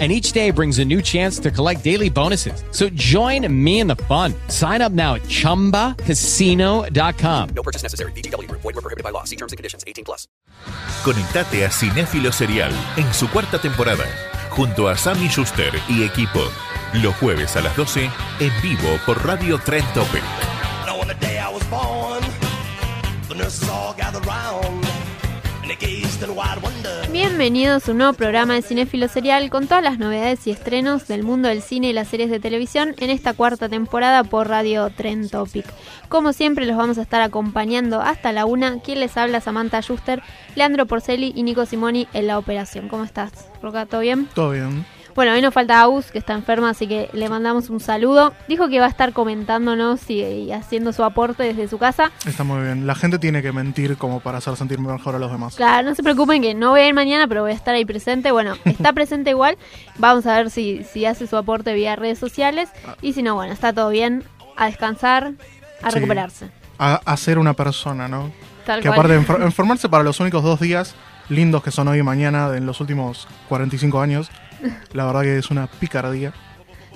[0.00, 2.64] and each day brings a new chance to collect daily bonuses.
[2.72, 4.34] So join me in the fun.
[4.48, 7.48] Sign up now at ChumbaCasino.com.
[7.54, 8.10] No purchase necessary.
[8.12, 8.50] BGW.
[8.50, 9.22] Void were prohibited by law.
[9.22, 9.84] See terms and conditions.
[9.86, 10.26] 18 plus.
[11.04, 14.04] Conectate a Cinéfilo Serial en su cuarta temporada,
[14.50, 16.40] junto a Sammy Schuster y equipo.
[16.94, 20.24] Los jueves a las 12, en vivo por Radio Trend Topic.
[27.10, 31.22] Bienvenidos a un nuevo programa de Cinéfilo Serial con todas las novedades y estrenos del
[31.22, 35.30] mundo del cine y las series de televisión en esta cuarta temporada por Radio Trend
[35.30, 35.66] Topic.
[36.08, 38.80] Como siempre los vamos a estar acompañando hasta la una.
[38.80, 40.22] Quien les habla Samantha Schuster,
[40.54, 42.88] Leandro Porceli y Nico Simoni en la operación.
[42.88, 43.86] ¿Cómo estás, Roca?
[43.86, 44.28] ¿Todo bien?
[44.34, 44.84] Todo bien.
[45.14, 48.32] Bueno, hoy nos falta Aus, que está enferma, así que le mandamos un saludo.
[48.48, 52.10] Dijo que va a estar comentándonos y, y haciendo su aporte desde su casa.
[52.26, 52.86] Está muy bien.
[52.86, 55.54] La gente tiene que mentir como para hacer sentir mejor a los demás.
[55.54, 57.84] Claro, no se preocupen que no voy a ir mañana, pero voy a estar ahí
[57.84, 58.32] presente.
[58.32, 59.56] Bueno, está presente igual.
[59.98, 62.68] Vamos a ver si, si hace su aporte vía redes sociales.
[63.00, 64.24] Y si no, bueno, está todo bien.
[64.56, 65.32] A descansar,
[65.82, 65.94] a Sí.
[65.96, 66.48] recuperarse.
[66.78, 68.32] A, a ser una persona, ¿no?
[68.66, 68.98] Tal que cual.
[68.98, 70.96] aparte de enfer- enfermarse para los únicos dos días
[71.30, 74.30] lindos que son hoy y mañana en los últimos 45 años,
[74.92, 76.32] la verdad que es una picardía.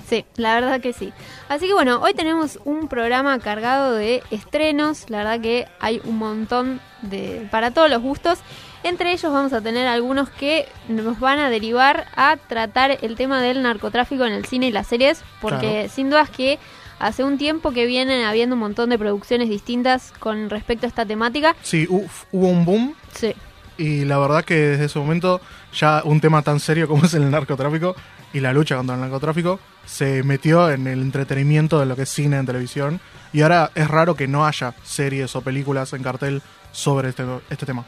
[0.07, 1.13] Sí, la verdad que sí.
[1.49, 5.07] Así que bueno, hoy tenemos un programa cargado de estrenos.
[5.09, 8.39] La verdad que hay un montón de para todos los gustos.
[8.81, 13.39] Entre ellos vamos a tener algunos que nos van a derivar a tratar el tema
[13.41, 15.89] del narcotráfico en el cine y las series, porque Claro.
[15.89, 16.57] sin dudas que
[16.97, 21.05] hace un tiempo que vienen habiendo un montón de producciones distintas con respecto a esta
[21.05, 21.55] temática.
[21.61, 23.33] Sí, uf, hubo un boom Sí,
[23.79, 25.41] y la verdad que desde ese momento
[25.73, 27.95] ya un tema tan serio como es el narcotráfico
[28.33, 32.09] y la lucha contra el narcotráfico se metió en el entretenimiento de lo que es
[32.09, 32.99] cine en televisión
[33.33, 37.65] y ahora es raro que no haya series o películas en cartel sobre este, este
[37.65, 37.85] tema.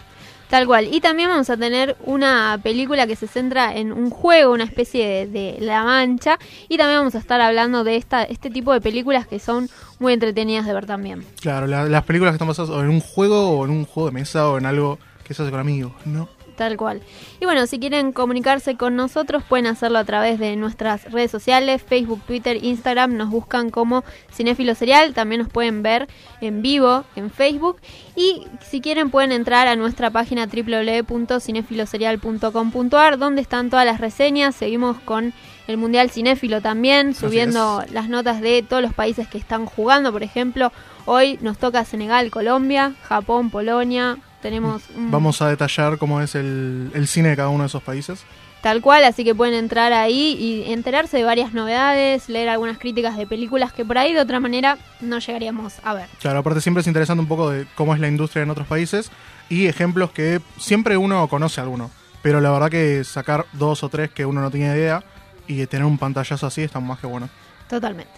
[0.50, 0.90] Tal cual.
[0.94, 5.08] Y también vamos a tener una película que se centra en un juego, una especie
[5.08, 6.38] de, de La Mancha.
[6.68, 10.12] Y también vamos a estar hablando de esta, este tipo de películas que son muy
[10.12, 11.24] entretenidas de ver también.
[11.40, 14.14] Claro, la- las películas que están basadas en un juego o en un juego de
[14.14, 16.30] mesa o en algo que se hace con amigos, ¿no?
[16.56, 17.02] Tal cual.
[17.40, 21.82] Y bueno, si quieren comunicarse con nosotros, pueden hacerlo a través de nuestras redes sociales,
[21.82, 23.18] Facebook, Twitter, Instagram.
[23.18, 25.16] Nos buscan como Cinéfilo Serial.
[25.16, 26.08] También nos pueden ver
[26.40, 27.78] en vivo en Facebook.
[28.16, 34.56] Y si quieren, pueden entrar a nuestra página www.cinefiloserial.com.ar, donde están todas las reseñas.
[34.56, 35.34] Seguimos con
[35.68, 40.12] el Mundial Cinéfilo también, subiendo las notas de todos los países que están jugando.
[40.12, 40.74] Por ejemplo,
[41.06, 44.18] hoy nos toca Senegal, Colombia, Japón, Polonia.
[44.42, 47.84] Tenemos un- Vamos a detallar cómo es el, el cine de cada uno de esos
[47.84, 48.24] países.
[48.62, 53.18] Tal cual, así que pueden entrar ahí y enterarse de varias novedades, leer algunas críticas
[53.18, 56.08] de películas que por ahí de otra manera no llegaríamos a ver.
[56.20, 59.10] Claro, aparte siempre es interesante un poco de cómo es la industria en otros países
[59.50, 61.90] y ejemplos que siempre uno conoce alguno.
[62.22, 65.04] Pero la verdad que sacar dos o tres que uno no tenía idea
[65.48, 67.30] y tener un pantallazo así está más que bueno.
[67.68, 68.12] Totalmente.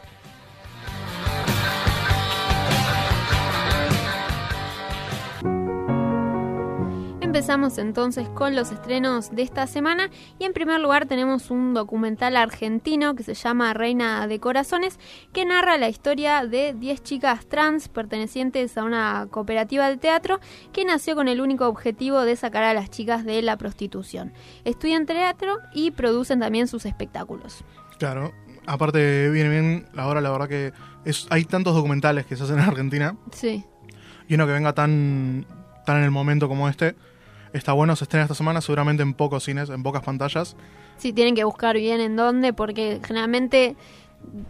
[7.33, 12.37] Empezamos entonces con los estrenos de esta semana y en primer lugar tenemos un documental
[12.37, 14.99] argentino que se llama Reina de Corazones
[15.33, 20.41] que narra la historia de 10 chicas trans pertenecientes a una cooperativa de teatro
[20.73, 24.31] que nació con el único objetivo de sacar a las chicas de la prostitución.
[24.63, 27.65] Estudian teatro y producen también sus espectáculos.
[27.97, 28.31] Claro,
[28.67, 30.71] aparte viene bien ahora la verdad que
[31.03, 33.65] es, hay tantos documentales que se hacen en Argentina Sí.
[34.27, 35.47] y uno que venga tan,
[35.83, 36.95] tan en el momento como este.
[37.53, 40.55] Está bueno, se estrena esta semana, seguramente en pocos cines, en pocas pantallas.
[40.97, 43.75] Sí, tienen que buscar bien en dónde, porque generalmente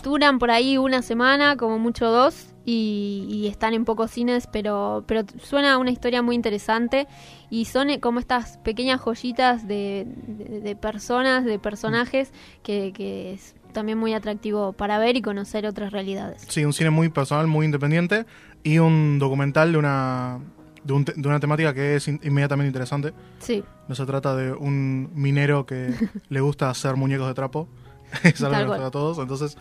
[0.03, 5.03] duran por ahí una semana, como mucho dos, y, y están en pocos cines, pero,
[5.05, 7.07] pero suena una historia muy interesante
[7.49, 12.31] y son eh, como estas pequeñas joyitas de, de- de personas, de personajes,
[12.61, 16.45] que, que es también muy atractivo para ver y conocer otras realidades.
[16.47, 18.25] Sí, un cine muy personal, muy independiente
[18.63, 20.39] y un documental de una,
[20.83, 23.13] de, un te- de una temática que es in- inmediatamente interesante.
[23.39, 25.93] Sí, No se trata de un minero que
[26.29, 27.67] le gusta hacer muñecos de trapo.
[28.23, 29.17] es algo que nos toca a todos.
[29.19, 29.57] Entonces,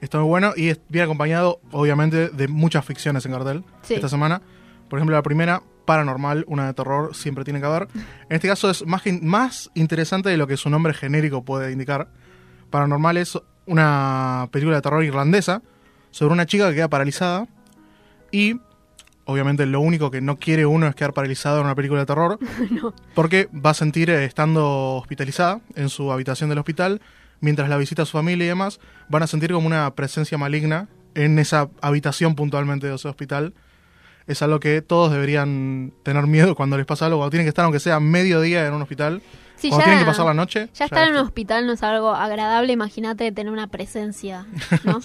[0.00, 3.94] está muy bueno y bien acompañado, obviamente, de muchas ficciones en cartel Sí.
[3.94, 4.42] esta semana.
[4.88, 7.88] Por ejemplo, la primera, Paranormal, una de terror, siempre tiene que haber.
[8.28, 12.08] En este caso es más, más interesante de lo que su nombre genérico puede indicar.
[12.70, 15.62] Paranormal es una película de terror irlandesa
[16.10, 17.46] sobre una chica que queda paralizada
[18.30, 18.60] y
[19.24, 22.38] obviamente lo único que no quiere uno es quedar paralizado en una película de terror,
[23.14, 27.00] porque va a sentir eh, estando hospitalizada en su habitación del hospital,
[27.40, 30.88] mientras la visita a su familia y demás, van a sentir como una presencia maligna
[31.14, 33.54] en esa habitación puntualmente de ese hospital.
[34.26, 37.64] Es algo que todos deberían tener miedo cuando les pasa algo, cuando tienen que estar
[37.64, 39.22] aunque sea medio día en un hospital,
[39.56, 40.68] Sí, cuando ya- tienen que pasar la noche.
[40.74, 44.46] Ya estar en un hospital no es algo agradable, imagínate tener una presencia,
[44.84, 45.00] ¿no?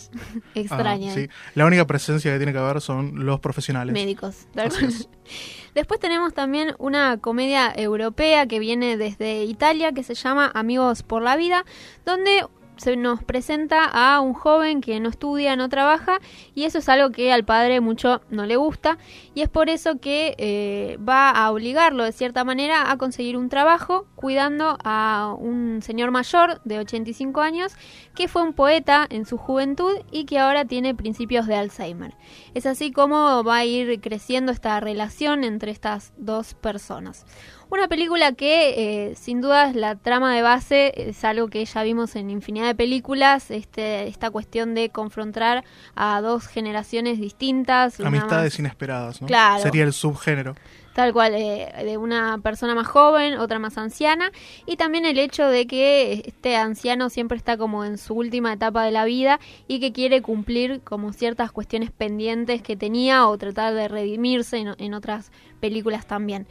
[0.55, 1.11] Extraña.
[1.11, 1.29] Ah, sí.
[1.55, 3.93] La única presencia que tiene que haber son los profesionales.
[3.93, 4.47] médicos.
[5.75, 11.21] Después tenemos también una comedia europea que viene desde Italia que se llama Amigos por
[11.21, 11.63] la Vida,
[12.05, 12.45] donde
[12.79, 16.19] se nos presenta a un joven que no estudia, no trabaja
[16.55, 18.97] y eso es algo que al padre mucho no le gusta
[19.35, 23.49] y es por eso que eh, va a obligarlo de cierta manera a conseguir un
[23.49, 27.73] trabajo cuidando a un señor mayor de 85 años
[28.15, 32.15] que fue un poeta en su juventud y que ahora tiene principios de Alzheimer.
[32.53, 37.25] Es así como va a ir creciendo esta relación entre estas dos personas.
[37.71, 42.15] Una película que eh, sin dudas la trama de base es algo que ya vimos
[42.15, 45.63] en infinidad de películas, este, esta cuestión de confrontar
[45.95, 47.99] a dos generaciones distintas.
[47.99, 49.27] Amistades más- inesperadas, ¿no?
[49.27, 49.61] Claro.
[49.61, 50.55] Sería el subgénero.
[50.95, 54.31] Tal cual, eh, de una persona más joven, otra más anciana,
[54.65, 58.83] y también el hecho de que este anciano siempre está como en su última etapa
[58.83, 63.75] de la vida y que quiere cumplir como ciertas cuestiones pendientes que tenía o tratar
[63.75, 65.31] de redimirse en, en otras
[65.61, 66.47] películas también.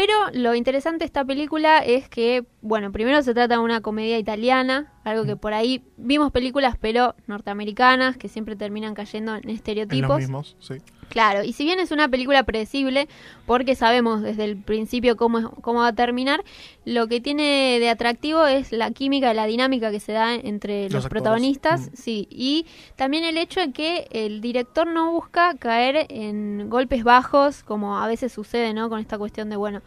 [0.00, 4.18] Pero lo interesante de esta película es que, bueno, primero se trata de una comedia
[4.18, 9.50] italiana, algo que por ahí vimos películas pero norteamericanas que siempre terminan cayendo en En
[9.50, 10.08] estereotipos.
[10.08, 10.76] los mismos, sí.
[11.10, 13.08] Claro, y si bien es una película predecible,
[13.44, 16.42] porque sabemos desde el principio cómo, es- cómo va a terminar,
[16.84, 21.08] lo que tiene de atractivo es la química, la dinámica que se da entre los,
[21.08, 21.96] protagonistas, Mm.
[21.96, 22.64] sí, y
[22.96, 28.06] también el hecho de que el director no busca caer en golpes bajos, como a
[28.06, 28.88] veces sucede, ¿no?
[28.88, 29.82] Con esta cuestión de, bueno,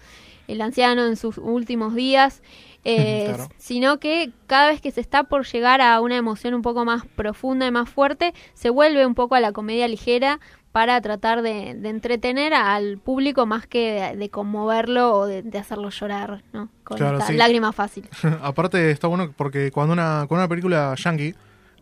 [0.49, 2.41] el anciano en sus últimos días,
[2.83, 3.47] eh, Claro.
[3.57, 7.05] sino que cada vez que se está por llegar a una emoción un poco más
[7.15, 10.41] profunda y más fuerte, se vuelve un poco a la comedia ligera
[10.73, 15.57] para tratar de, de entretener al público más que de, de conmoverlo o de, de
[15.59, 16.67] hacerlo llorar, ¿no?
[16.83, 17.37] Con Claro, esta sí.
[17.37, 18.09] lágrima fácil.
[18.41, 21.35] Aparte está bueno porque cuando una, cuando una película yankee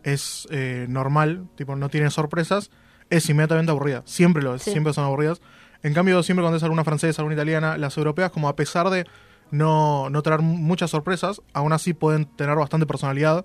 [0.04, 2.70] es eh, normal, tipo no tiene sorpresas,
[3.10, 4.02] es inmediatamente aburrida.
[4.04, 4.70] Siempre lo es, Sí.
[4.70, 5.40] siempre son aburridas.
[5.82, 9.04] En cambio, siempre cuando es alguna francesa, alguna italiana, las europeas, como a pesar de
[9.50, 13.44] no, no traer muchas sorpresas, aún así pueden tener bastante personalidad,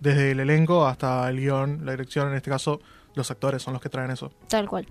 [0.00, 2.80] desde el elenco hasta el guion, la dirección, en este caso,
[3.16, 4.30] los actores son los que traen eso.
[4.48, 4.86] Tal cual.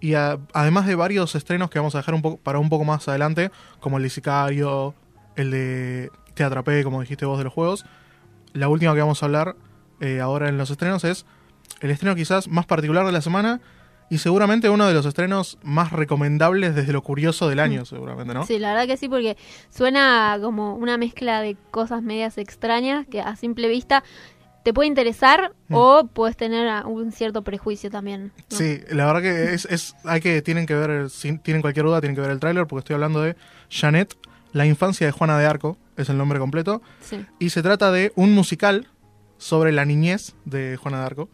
[0.00, 2.84] Y a- además de varios estrenos que vamos a dejar un poco para un poco
[2.84, 3.50] más adelante,
[3.80, 4.94] como el de Sicario,
[5.36, 7.84] el de Te atrapé, como dijiste vos de los juegos,
[8.52, 9.56] la última que vamos a hablar
[10.00, 11.26] eh, ahora en los estrenos es
[11.80, 13.60] el estreno quizás más particular de la semana
[14.10, 18.44] y seguramente uno de los estrenos más recomendables desde lo curioso del año, seguramente, ¿no?
[18.44, 19.36] Sí, la verdad que sí, porque
[19.70, 24.04] suena como una mezcla de cosas medias extrañas que a simple vista
[24.64, 25.74] te puede interesar Mm.
[25.76, 28.32] o puedes tener un cierto prejuicio también.
[28.50, 28.56] ¿no?
[28.56, 32.00] Sí, la verdad que es, es hay que tienen que ver, si tienen cualquier duda,
[32.00, 33.36] tienen que ver el tráiler porque estoy hablando de
[33.70, 34.16] Janet,
[34.52, 36.82] la infancia de Juana de Arco, es el nombre completo.
[37.00, 37.24] Sí.
[37.38, 38.88] Y se trata de un musical
[39.38, 41.28] sobre la niñez de Juana de Arco.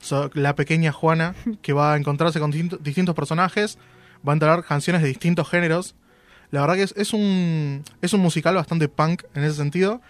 [0.00, 3.78] So- la pequeña Juana que va a encontrarse con distinto- distintos personajes,
[4.26, 5.94] va a entrar canciones de distintos géneros.
[6.50, 10.00] La verdad que es, es un, es un musical bastante punk en ese sentido.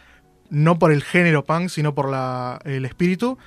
[0.53, 3.39] No por el género punk, sino por la, el espíritu.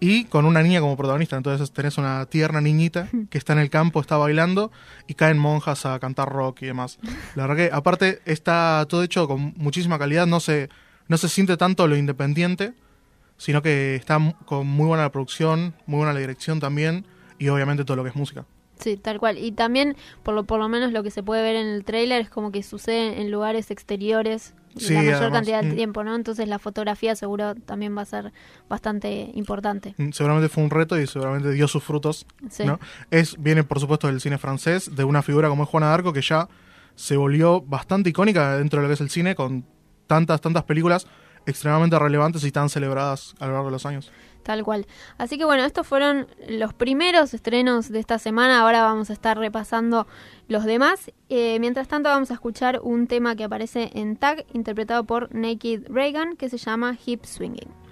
[0.00, 1.36] Y con una niña como protagonista.
[1.36, 4.70] Entonces tenés una tierna niñita que está en el campo, está bailando
[5.06, 6.98] y caen monjas a cantar rock y demás.
[7.34, 10.26] La verdad que aparte está todo hecho con muchísima calidad.
[10.26, 10.68] No se,
[11.08, 12.74] no se siente tanto lo independiente,
[13.38, 17.06] sino que está con muy buena la producción, muy buena la dirección también
[17.38, 18.44] y obviamente todo lo que es música.
[18.78, 19.38] Sí, tal cual.
[19.38, 22.20] Y también, por lo, por lo menos lo que se puede ver en el tráiler
[22.20, 25.76] es como que sucede en lugares exteriores Sí, la mayor además, cantidad de mm.
[25.76, 26.14] tiempo, ¿no?
[26.14, 28.32] Entonces la fotografía seguro también va a ser
[28.68, 29.94] bastante importante.
[29.96, 32.26] Mm, Seguramente fue un reto y seguramente dio sus frutos.
[32.50, 32.64] Sí.
[32.64, 32.78] ¿no?
[33.10, 36.12] Es, viene por supuesto del cine francés, de una figura como es Juana de Arco,
[36.12, 36.48] que ya
[36.94, 39.64] se volvió bastante icónica dentro de lo que es el cine, con
[40.06, 41.06] tantas, tantas películas
[41.46, 44.10] extremadamente relevantes y tan celebradas a lo largo de los años.
[44.48, 44.86] Tal cual.
[45.18, 48.60] Así que bueno, estos fueron los primeros estrenos de esta semana.
[48.60, 50.06] Ahora vamos a estar repasando
[50.48, 51.12] los demás.
[51.28, 55.88] Eh, mientras tanto, vamos a escuchar un tema que aparece en Tag, interpretado por Naked
[55.90, 57.87] Reagan, que se llama Hip Swinging.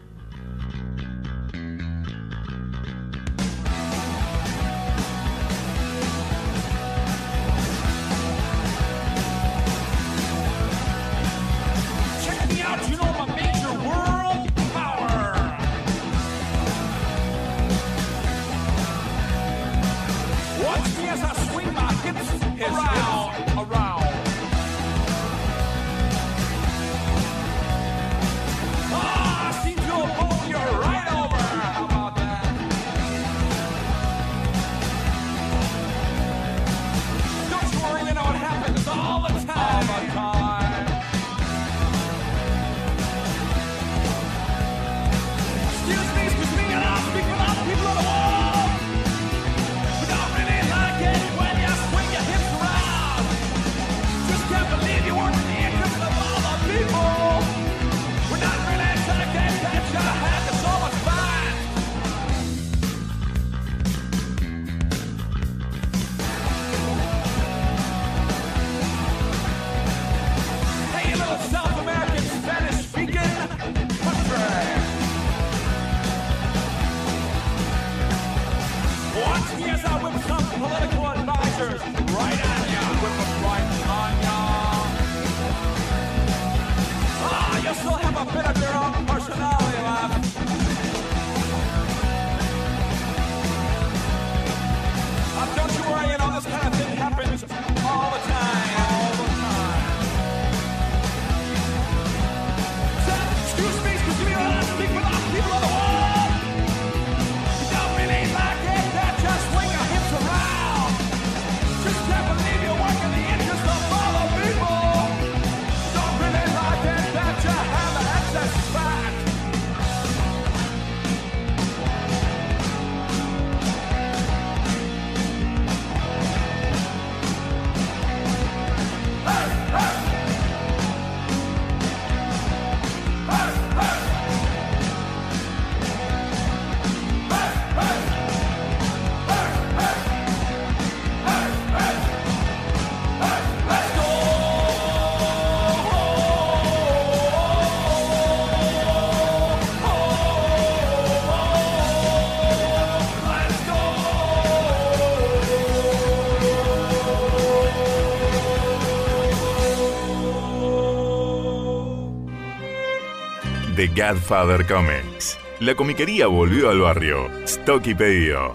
[163.96, 165.38] Godfather Comics.
[165.58, 167.30] La comiquería volvió al barrio.
[167.44, 168.54] Stock y pedido.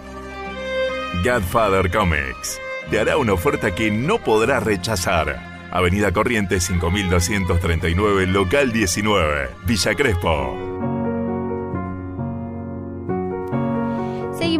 [1.25, 2.61] Godfather Comics.
[2.91, 5.67] Te hará una oferta que no podrás rechazar.
[5.71, 10.70] Avenida Corrientes 5239, local 19, Villa Crespo.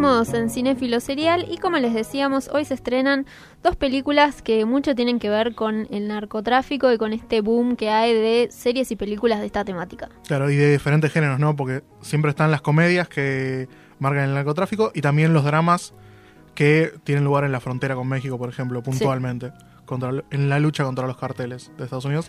[0.02, 3.28] Seguimos en Cinéfilo Serial y como les decíamos, hoy se estrenan
[3.62, 7.92] dos películas que mucho tienen que ver con el narcotráfico y con este boom que
[7.92, 10.10] hay de series y películas de esta temática.
[10.26, 11.56] Claro, y de diferentes géneros, ¿no?
[11.56, 15.94] Porque siempre están las comedias que marcan el narcotráfico y también los dramas
[16.56, 19.52] que tienen lugar en la frontera con México, por ejemplo, puntualmente,
[19.86, 22.28] contra, en la lucha contra los carteles de Estados Unidos.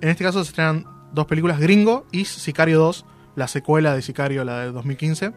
[0.00, 3.04] En este caso se estrenan dos películas, Gringo y Sicario 2,
[3.34, 5.32] la secuela de Sicario, la de 2015.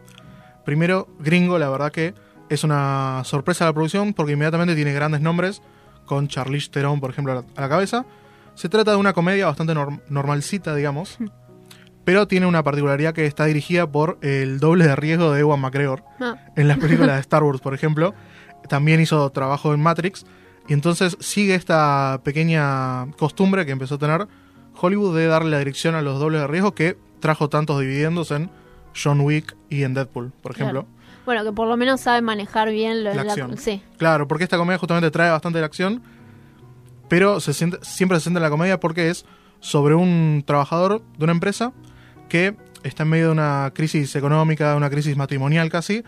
[0.66, 2.14] Primero, Gringo, la verdad que
[2.50, 5.62] es una sorpresa la producción porque inmediatamente tiene grandes nombres,
[6.06, 8.06] con Charlize Theron, por ejemplo, a la, cabeza.
[8.56, 11.18] Se trata de una comedia bastante norm- normalcita, digamos,
[12.04, 16.04] pero tiene una particularidad que está dirigida por el doble de riesgo de Ewan McGregor
[16.20, 18.14] Ah, en las películas de Star Wars, por ejemplo.
[18.70, 20.26] También hizo trabajo en Matrix.
[20.68, 24.28] Y entonces sigue esta pequeña costumbre que empezó a tener
[24.80, 28.50] Hollywood de darle la dirección a los dobles de riesgo que trajo tantos dividendos en
[29.02, 30.84] John Wick y en Deadpool, por ejemplo.
[30.84, 30.96] claro.
[31.26, 33.58] Bueno, que por lo menos sabe manejar bien lo- La acción.
[33.58, 36.04] Sí, Claro, porque esta comedia justamente trae bastante de la acción,
[37.10, 39.26] pero se siente- siempre se siente en la comedia porque es
[39.60, 41.74] sobre un trabajador de una empresa
[42.30, 46.04] que está en medio de una crisis económica, una crisis matrimonial casi,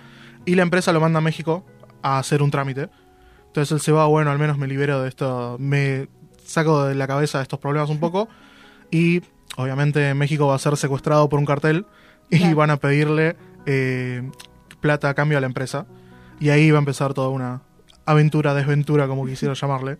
[0.45, 1.65] y la empresa lo manda a México
[2.03, 2.89] a hacer un trámite.
[3.47, 6.07] Entonces él se va, bueno, al menos me libero de esto, me
[6.45, 8.27] saco de la cabeza estos problemas un poco,
[8.91, 9.21] y
[9.57, 11.85] obviamente México va a ser secuestrado por un cartel
[12.29, 14.29] y van a pedirle eh,
[14.79, 15.85] plata a cambio a la empresa.
[16.39, 17.61] Y ahí va a empezar toda una
[18.05, 19.97] aventura, desventura, como quisiera llamarle.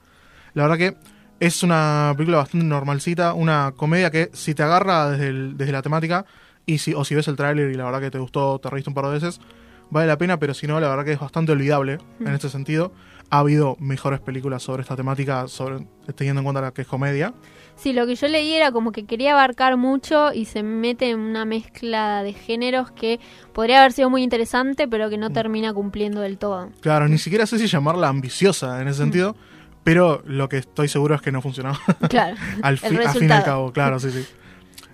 [0.54, 0.96] La verdad que
[1.40, 5.82] es una película bastante normalcita, una comedia que si te agarra desde, el- desde la
[5.82, 6.26] temática
[6.66, 8.90] y si, o si ves el tráiler y la verdad que te gustó, te reíste
[8.90, 9.40] un par de veces,
[9.90, 12.92] vale la pena, pero si no, la verdad que es bastante olvidable en este sentido.
[13.30, 17.34] Ha habido mejores películas sobre esta temática, sobre, teniendo en cuenta la que es comedia.
[17.76, 21.20] Sí, lo que yo leí era como que quería abarcar mucho y se mete en
[21.20, 23.20] una mezcla de géneros que
[23.54, 25.10] podría haber sido muy interesante, pero Mm.
[25.10, 26.70] que no termina cumpliendo del todo.
[26.80, 29.36] Claro, ni siquiera sé si llamarla ambiciosa en ese sentido,
[29.84, 31.74] pero lo que estoy seguro es que no funcionó.
[32.10, 32.38] Claro.
[32.64, 34.26] al el fi- a fin y al cabo, claro, sí, sí.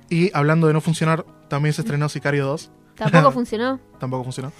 [0.09, 2.71] Y hablando de no funcionar, también se estrenó Sicario 2.
[2.95, 3.79] Tampoco funcionó.
[3.99, 4.51] Tampoco funcionó.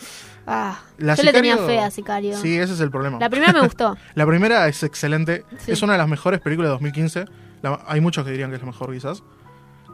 [0.46, 2.38] Ah, La yo le tenía fe a Sicario.
[2.38, 3.18] Sí, ese es el problema.
[3.20, 3.96] La primera me gustó.
[4.16, 5.46] La primera es excelente.
[5.60, 5.72] Sí.
[5.72, 7.26] Es una de las mejores películas de 2015.
[7.62, 9.24] La- hay muchos que dirían que es la mejor, quizás.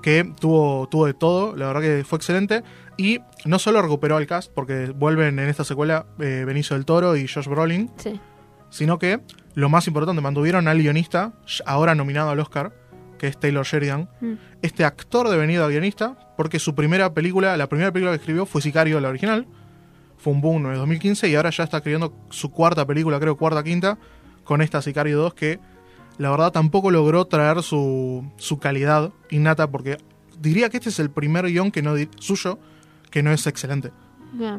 [0.02, 1.56] Que tuvo, tuvo de todo.
[1.56, 2.64] La verdad que fue excelente.
[2.98, 7.16] Y no solo recuperó al cast, porque vuelven en esta secuela eh, Benicio del Toro
[7.16, 8.20] y Josh Brolin, Sí.
[8.70, 9.22] sino que
[9.56, 11.34] lo más importante, mantuvieron al guionista,
[11.66, 12.72] ahora nominado al Oscar,
[13.18, 14.10] que es Taylor Sheridan.
[14.22, 14.34] Mm.
[14.62, 18.62] Este actor devenido a guionista, porque su primera película, la primera película que escribió fue
[18.62, 19.46] Sicario, la original.
[20.18, 23.62] Fue un boom en 2015 y ahora ya está escribiendo su cuarta película, creo cuarta,
[23.62, 23.98] quinta,
[24.46, 25.60] con esta Sicario 2 que
[26.18, 29.98] la verdad tampoco logró traer su, su calidad innata porque
[30.40, 32.58] diría que este es el primer guion que no suyo
[33.12, 33.92] que no es excelente.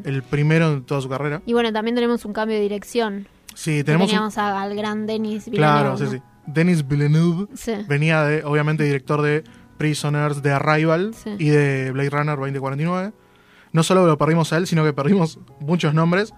[0.05, 1.41] El primero en toda su carrera.
[1.47, 3.27] Y bueno, también tenemos un cambio de dirección.
[3.55, 5.57] Sí, tenemos un- Teníamos a- al gran Denis Villeneuve.
[5.83, 6.11] Claro, sí, ¿no?
[6.11, 6.19] sí.
[6.47, 7.73] Denis Villeneuve Sí.
[7.89, 9.45] venía de, obviamente, director de
[9.81, 11.31] Prisoners, de Arrival Sí.
[11.39, 13.13] y de Blade Runner 2049.
[13.73, 16.35] No solo lo perdimos a él, sino que perdimos muchos nombres,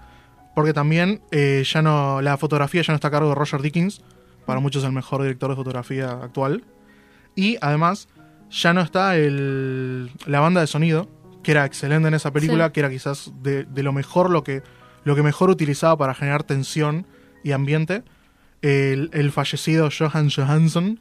[0.55, 4.01] porque también eh, ya no la fotografía ya no está a cargo de Roger Dickens,
[4.47, 6.63] para muchos el mejor director de fotografía actual.
[7.35, 8.09] Y además
[8.51, 11.09] ya no está el, la banda de sonido,
[11.43, 12.73] que era excelente en esa película, Sí.
[12.75, 14.63] que era quizás de, de lo mejor, lo que,
[15.05, 17.07] lo que mejor utilizaba para generar tensión
[17.43, 18.05] y ambiente.
[18.61, 21.01] El, el fallecido Johan Johansson,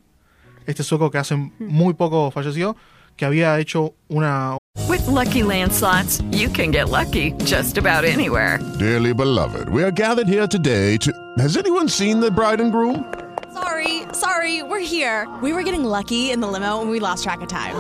[0.66, 2.76] este sueco que hace muy poco falleció,
[3.16, 8.60] que había hecho una, With Lucky Land slots, you can get lucky just about anywhere.
[8.80, 11.12] Dearly beloved, we are gathered here today to.
[11.38, 13.14] Has anyone seen the bride and groom?
[13.54, 15.28] Sorry, sorry, we're here.
[15.42, 17.76] We were getting lucky in the limo and we lost track of time.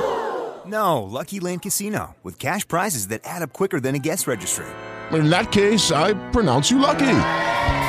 [0.65, 4.65] No, Lucky Land Casino, with cash prizes that add up quicker than a guest registry.
[5.11, 7.07] In that case, I pronounce you lucky.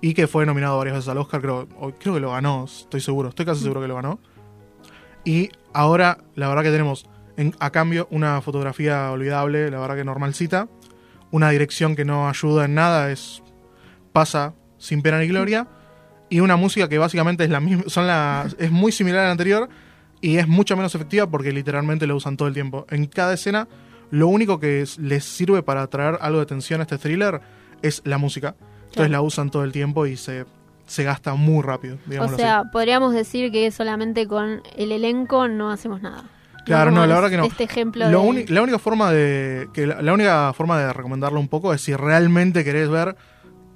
[0.00, 3.30] y que fue nominado varias veces al Oscar, creo, creo que lo ganó, estoy seguro,
[3.30, 4.20] estoy casi seguro que lo ganó.
[5.24, 7.06] Y ahora, la verdad que tenemos
[7.36, 10.68] en- a cambio una fotografía olvidable, la verdad que normalcita,
[11.30, 13.42] una dirección que no ayuda en nada, es
[14.12, 15.66] pasa sin pena ni gloria,
[16.28, 19.30] y una música que básicamente es la misma, son la, es muy similar a la
[19.32, 19.68] anterior
[20.20, 22.86] y es mucho menos efectiva porque literalmente la usan todo el tiempo.
[22.90, 23.68] En cada escena,
[24.10, 27.40] lo único que es- les sirve para traer algo de tensión a este thriller
[27.82, 28.54] es la música.
[28.96, 30.46] Entonces la usan todo el tiempo y se,
[30.86, 32.68] se gasta muy rápido, O sea, así.
[32.72, 36.24] podríamos decir que solamente con el elenco no hacemos nada.
[36.64, 37.44] Claro, no, la verdad que no.
[37.44, 40.92] Este ejemplo Lo de- uni- la única forma de que la, la única forma de
[40.92, 43.16] recomendarlo un poco es si realmente querés ver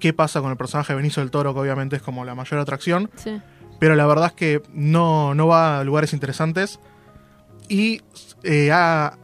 [0.00, 2.59] qué pasa con el personaje de Benicio del Toro, que obviamente es como la mayor
[2.59, 3.11] atracción.
[3.16, 3.40] Sí.
[3.78, 6.80] pero la verdad es que no, no va a lugares interesantes
[7.68, 8.02] y
[8.42, 8.70] eh,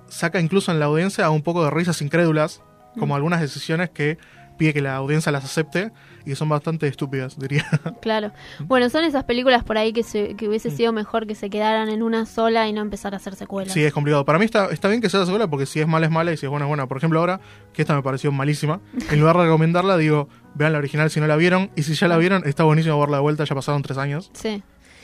[0.09, 2.63] saca incluso en la audiencia un poco de risas incrédulas,
[2.99, 3.17] como Mm.
[3.17, 4.17] algunas decisiones que
[4.57, 5.93] pide que la audiencia las acepte
[6.25, 7.65] y son bastante estúpidas, diría.
[8.01, 8.33] Claro.
[8.61, 11.89] Bueno, son esas películas por ahí que, se, que hubiese sido mejor que se quedaran
[11.89, 13.73] en una sola y no empezar a hacer secuelas.
[13.73, 14.25] Sí, es complicado.
[14.25, 16.33] Para mí está, está bien que sea la secuela porque si es mala es mala
[16.33, 16.87] y si es buena es buena.
[16.87, 17.41] Por ejemplo, ahora,
[17.73, 21.27] que esta me pareció malísima, en lugar de recomendarla, digo, vean la original si no
[21.27, 23.99] la vieron y si ya la vieron, está buenísimo verla de vuelta, ya pasaron tres
[23.99, 24.31] años.
[24.35, 24.63] Sí.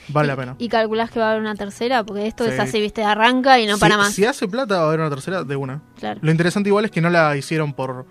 [0.09, 0.57] Vale la pena.
[0.59, 2.61] Y calculás que va a haber una tercera, porque esto es Sí.
[2.61, 4.13] así, viste, arranca y no si, para más.
[4.13, 5.81] Si hace plata, va a haber una tercera de una.
[5.99, 6.19] Claro.
[6.25, 8.05] Lo interesante igual es que no la hicieron por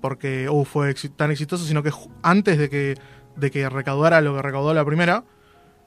[0.00, 1.90] porque uh, fue tan exitosa, sino que
[2.22, 2.96] antes de que,
[3.36, 5.24] de que recaudara lo que recaudó la primera,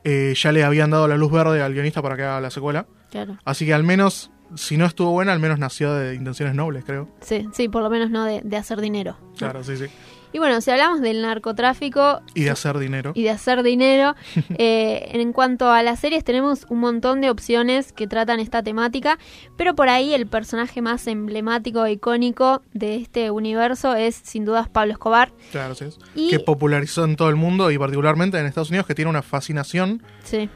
[0.04, 2.86] eh, ya le habían dado la luz verde al guionista para que haga la secuela.
[3.10, 3.38] Claro.
[3.45, 7.10] Así que al menos, si no estuvo buena, al menos nació de intenciones nobles, creo.
[7.21, 9.17] Sí, sí, por lo menos no de, de hacer dinero.
[9.38, 9.86] Claro, sí, sí.
[10.34, 13.12] Y bueno, si hablamos del narcotráfico Y de hacer dinero.
[13.15, 14.15] y de hacer dinero,
[14.58, 19.19] eh, en cuanto a las series tenemos un montón de opciones que tratan esta temática,
[19.58, 24.67] pero por ahí el personaje más emblemático e icónico de este universo es sin dudas
[24.69, 25.32] Pablo Escobar.
[25.52, 25.86] Claro, sí.
[25.86, 26.00] es.
[26.15, 29.22] Y- Que popularizó en todo el mundo y particularmente en Estados Unidos, que tiene una
[29.22, 30.50] fascinación Sí.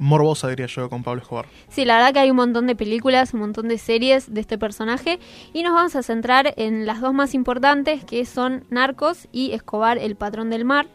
[0.00, 1.46] Morbosa, diría yo, con Pablo Escobar.
[1.68, 4.58] Sí, la verdad que hay un montón de películas, un montón de series de este
[4.58, 5.20] personaje
[5.52, 9.98] y nos vamos a centrar en las dos más importantes que son Narcos y Escobar,
[9.98, 10.88] el patrón del mar.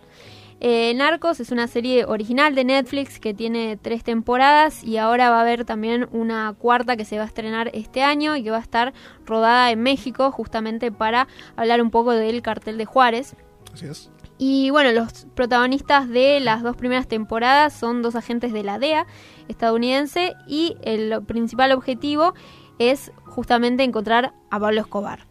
[0.61, 5.37] Eh, Narcos es una serie original de Netflix que tiene tres temporadas y ahora va
[5.37, 8.57] a haber también una cuarta que se va a estrenar este año y que va
[8.57, 8.93] a estar
[9.25, 13.35] rodada en México justamente para hablar un poco del cartel de Juárez.
[13.73, 14.09] Así es.
[14.37, 19.05] Y bueno, los protagonistas de las dos primeras temporadas son dos agentes de la DEA
[19.47, 22.33] estadounidense y el principal objetivo
[22.77, 25.25] es justamente encontrar a Pablo Escobar.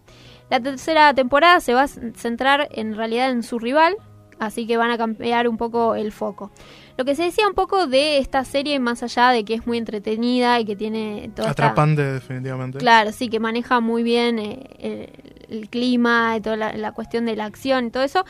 [0.50, 3.96] La tercera temporada se va a centrar en realidad en su rival,
[4.38, 6.50] así que van a cambiar un poco el foco.
[6.96, 9.78] Lo que se decía un poco de esta serie, más allá de que es muy
[9.78, 12.78] entretenida y que tiene toda esta- Atrapante, definitivamente.
[12.78, 15.10] Claro, sí, que maneja muy bien eh,
[15.48, 18.24] el, el clima y toda la, la cuestión de la acción y todo eso.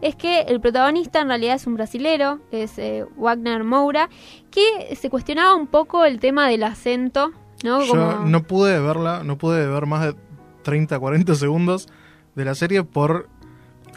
[0.00, 4.08] Es que el protagonista en realidad es un brasilero, es eh, Wagner Moura,
[4.50, 7.82] que se cuestionaba un poco el tema del acento, ¿no?
[7.84, 10.14] Yo no pude verla, no pude ver más de
[10.62, 11.88] 30, 40 segundos
[12.34, 13.28] de la serie por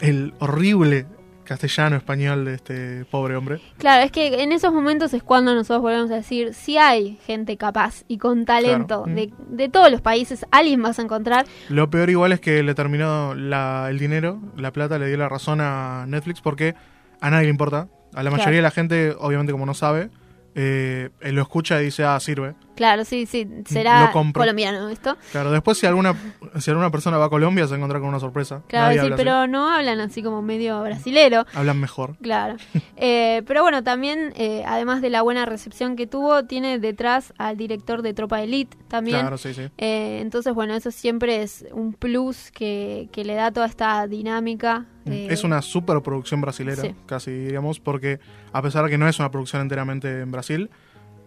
[0.00, 1.06] el horrible
[1.48, 3.60] castellano español de este pobre hombre.
[3.78, 7.56] Claro, es que en esos momentos es cuando nosotros volvemos a decir, si hay gente
[7.56, 9.20] capaz y con talento Claro.
[9.20, 11.46] de, de todos los países, alguien vas a encontrar.
[11.68, 15.28] Lo peor igual es que le terminó la- el dinero, la plata, le dio la
[15.28, 16.74] razón a Netflix porque
[17.20, 17.88] a nadie le importa.
[18.14, 18.56] A la mayoría Claro.
[18.56, 20.10] de la gente, obviamente como no sabe,
[20.60, 22.56] eh, él lo escucha y dice, ah, sirve.
[22.74, 25.16] Claro, sí, sí, será colombiano esto.
[25.30, 26.14] Claro, después si alguna,
[26.58, 28.62] si alguna persona va a Colombia se va a encontrar con una sorpresa.
[28.66, 29.12] Claro, sí, así.
[29.16, 31.44] pero no hablan así como medio brasilero.
[31.54, 32.16] Hablan mejor.
[32.22, 32.56] Claro.
[33.00, 37.56] Eh, pero bueno, también, eh, además de la buena recepción que tuvo, tiene detrás al
[37.56, 39.20] director de Tropa Elite también.
[39.20, 39.68] Claro, sí, sí.
[39.78, 44.86] Eh, entonces, bueno, eso siempre es un plus que, que le da toda esta dinámica.
[45.12, 46.94] Eh, Es una superproducción brasilera, Sí.
[47.06, 48.20] casi diríamos, porque
[48.52, 50.70] a pesar de que no es una producción enteramente en Brasil,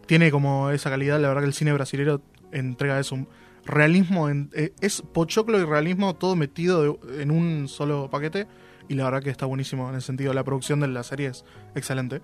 [0.05, 1.19] tiene como esa calidad.
[1.19, 3.27] La verdad que el cine brasilero entrega eso, un
[3.65, 8.47] realismo, en- eh, es pochoclo y realismo todo metido de- en un solo paquete.
[8.89, 10.33] Y la verdad que está buenísimo en ese sentido.
[10.33, 12.21] La producción de la serie es excelente.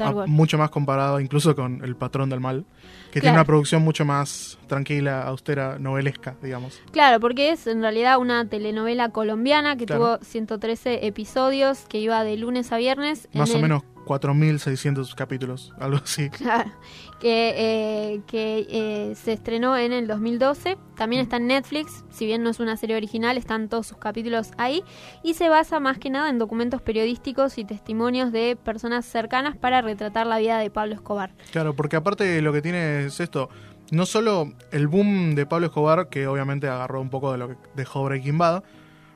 [0.00, 2.64] Ah, mucho más comparado incluso con El Patrón del Mal,
[3.12, 6.80] que tiene una producción mucho más tranquila, austera, novelesca, digamos.
[6.92, 10.16] Claro, porque es en realidad una telenovela colombiana que Claro.
[10.18, 13.28] tuvo 113 episodios, que iba de lunes a viernes.
[13.32, 16.30] en Más o el- menos 4.600 capítulos, algo así.
[16.30, 16.70] Claro,
[17.20, 20.78] que, eh, que eh, se estrenó en el 2012.
[20.96, 24.52] También está en Netflix, si bien no es una serie original, están todos sus capítulos
[24.56, 24.82] ahí.
[25.22, 29.82] Y se basa más que nada en documentos periodísticos y testimonios de personas cercanas para
[29.82, 31.34] retratar la vida de Pablo Escobar.
[31.52, 33.50] Claro, porque aparte lo que tiene es esto.
[33.90, 37.56] No solo el boom de Pablo Escobar, que obviamente agarró un poco de lo que
[37.74, 38.62] dejó Breaking Bad,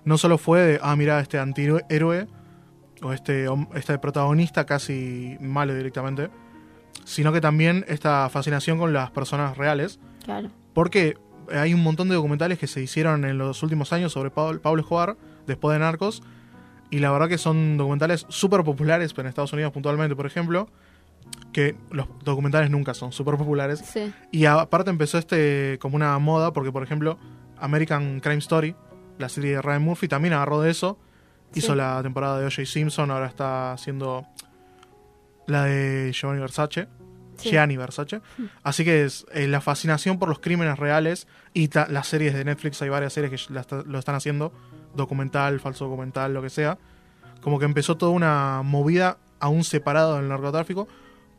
[0.05, 2.27] no solo fue de, ah, mira, este antihéroe
[3.03, 6.31] o este, este protagonista casi malo directamente,
[7.05, 10.51] sino que también esta fascinación con las personas reales, Claro.
[10.73, 11.17] porque
[11.53, 15.17] hay un montón de documentales que se hicieron en los últimos años sobre Pablo, Escobar,
[15.47, 16.23] después de Narcos,
[16.91, 20.69] y la verdad que son documentales súper populares, en Estados Unidos puntualmente, por ejemplo,
[21.53, 23.81] que los documentales nunca son súper populares.
[23.81, 24.13] Sí.
[24.31, 27.19] Y aparte empezó este como una moda, porque por ejemplo,
[27.59, 28.75] American Crime Story,
[29.19, 30.99] la serie de Ryan Murphy, también agarró de eso.
[31.55, 31.77] Hizo Sí.
[31.79, 32.65] la temporada de O.J.
[32.67, 34.27] Simpson, ahora está haciendo
[35.47, 36.89] la de Giovanni Versace.
[37.37, 37.51] Sí.
[37.51, 38.21] Gianni Versace.
[38.63, 42.81] Así que es eh, la fascinación por los crímenes reales y las series de Netflix,
[42.83, 44.53] hay varias series que la lo están haciendo,
[44.95, 46.79] documental, falso documental, lo que sea.
[47.41, 50.87] Como que empezó toda una movida aún separado del narcotráfico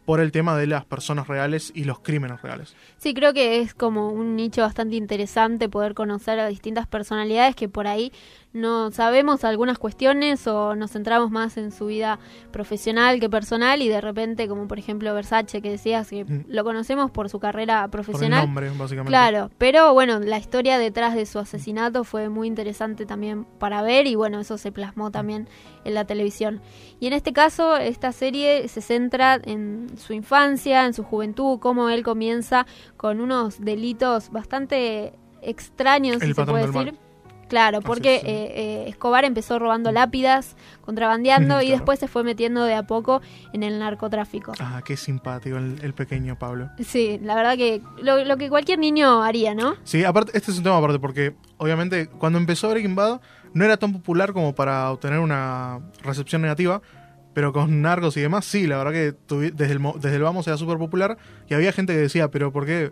[0.04, 2.76] por el tema de las personas reales y los crímenes reales.
[2.98, 7.70] Sí, creo que es como un nicho bastante interesante poder conocer a distintas personalidades que
[7.70, 8.12] por ahí
[8.54, 12.20] no sabemos algunas cuestiones o nos centramos más en su vida
[12.52, 16.46] profesional que personal y de repente, como por ejemplo Versace, que decías que Mm.
[16.48, 18.46] lo conocemos por su carrera Por el profesional.
[18.46, 19.10] nombre, básicamente.
[19.10, 24.06] Claro, pero bueno, la historia detrás de su asesinato fue muy interesante también para ver
[24.08, 25.50] y bueno, eso se plasmó también
[25.84, 26.62] en la televisión.
[27.00, 31.90] Y en este caso, esta serie se centra en su infancia, en su juventud, cómo
[31.90, 32.66] él comienza
[32.98, 36.98] con unos delitos bastante extraños, El si se puede mal.
[37.54, 38.28] Claro, porque sí.
[38.28, 41.78] eh, eh, Escobar empezó robando lápidas, contrabandeando y Claro.
[41.78, 43.22] después se fue metiendo de a poco
[43.54, 44.54] en el narcotráfico.
[44.60, 46.70] Ah, qué simpático el, el pequeño Pablo.
[46.84, 49.76] Sí, la verdad que lo, lo que cualquier niño haría, ¿no?
[49.84, 53.22] Sí, aparte, este es un tema aparte porque obviamente cuando empezó Breaking Bad
[53.54, 56.82] no era tan popular como para obtener una recepción negativa,
[57.36, 60.48] pero con Narcos y demás sí, la verdad que tuvi- desde el, desde el vamos
[60.48, 62.92] era súper popular y había gente que decía, pero ¿por qué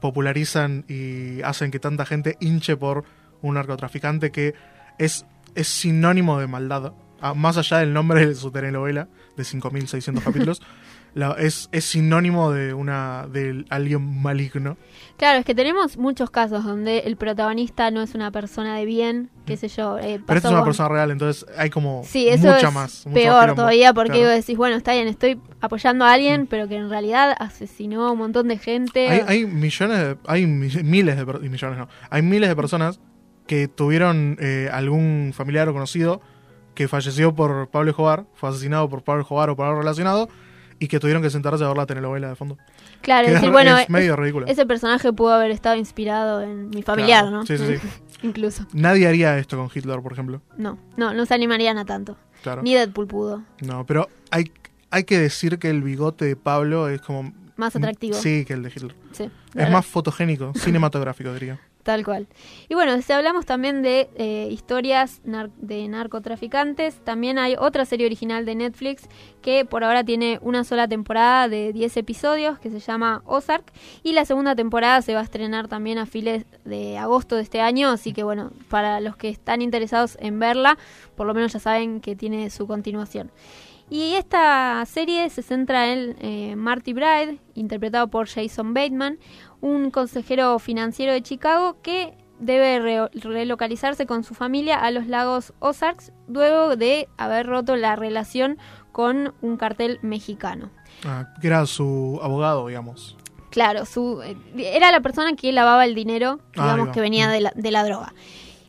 [0.00, 3.04] popularizan y hacen que tanta gente hinche por
[3.42, 4.54] un narcotraficante que
[4.98, 6.92] es, es sinónimo de maldad?
[7.22, 10.62] Ah, más allá del nombre de su telenovela de 5.600 capítulos,
[11.14, 14.78] la- es, es sinónimo de una de alguien maligno.
[15.18, 19.28] Claro, es que tenemos muchos casos donde el protagonista no es una persona de bien,
[19.44, 19.98] qué sé yo.
[19.98, 22.74] eh, Pero esta pasó es una persona real, entonces hay como Sí, eso mucha es
[22.74, 23.04] más.
[23.12, 24.28] peor todavía porque Claro.
[24.28, 28.18] decís, bueno, está bien, estoy apoyando a alguien, pero que en realidad asesinó a un
[28.18, 29.08] montón de gente.
[29.08, 32.98] Hay, hay millones, de- hay mi- miles de millones, no, hay miles de personas
[33.50, 36.20] que tuvieron eh, algún familiar o conocido
[36.76, 40.28] que falleció por Pablo Escobar, fue asesinado por Pablo Escobar o por algo relacionado
[40.78, 42.56] y que tuvieron que sentarse a ver la telenovela de fondo.
[43.02, 44.46] claro, que decir, es bueno, medio es- ridículo.
[44.46, 47.44] ese personaje pudo haber estado inspirado en mi familiar, Claro, ¿no?
[47.44, 47.88] sí, sí, sí.
[48.22, 48.66] Incluso.
[48.72, 50.42] Nadie haría esto con Hitler, por ejemplo.
[50.56, 52.16] No, no, no se animarían a tanto.
[52.44, 52.62] Claro.
[52.62, 53.42] Ni Deadpool pudo.
[53.62, 54.52] No, pero hay,
[54.92, 57.32] hay que decir que el bigote de Pablo es como...
[57.56, 58.14] Más atractivo.
[58.14, 58.94] Sí, que el de Hitler.
[59.10, 59.72] Sí, Es verdad.
[59.72, 61.58] más fotogénico, cinematográfico, diría.
[61.90, 62.28] Tal cual.
[62.68, 68.46] Y bueno, si hablamos también de eh, historias de narcotraficantes, también hay otra serie original
[68.46, 69.08] de Netflix
[69.42, 73.72] que por ahora tiene una sola temporada de 10 episodios que se llama Ozark
[74.04, 77.60] y la segunda temporada se va a estrenar también a fines de agosto de este
[77.60, 80.78] año, así que bueno, para los que están interesados en verla,
[81.16, 83.32] por lo menos ya saben que tiene su continuación.
[83.92, 89.18] Y esta serie se centra en eh, Marty Bride, interpretado por Jason Bateman,
[89.60, 95.52] un consejero financiero de Chicago que debe re- relocalizarse con su familia a los lagos
[95.58, 98.58] Ozarks luego de haber roto la relación
[98.92, 100.70] con un cartel mexicano.
[101.04, 103.16] Ah, que era su abogado, digamos.
[103.50, 107.40] Claro, su, eh, era la persona que lavaba el dinero, Ahí digamos, que venía de
[107.40, 108.14] la, de la droga.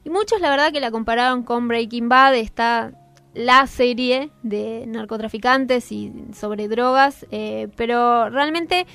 [0.04, 2.91] Y muchos, la verdad, que la compararon con Breaking Bad, está
[3.34, 8.86] la serie de narcotraficantes y sobre drogas, eh, pero realmente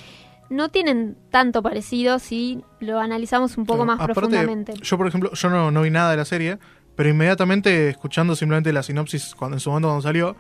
[0.49, 4.75] no tienen tanto parecido si lo analizamos un poco más Aparte, profundamente.
[4.83, 6.59] Yo, por ejemplo, yo no, no vi nada de la serie,
[6.95, 10.37] pero inmediatamente escuchando simplemente la sinopsis cuando, en su momento cuando salió,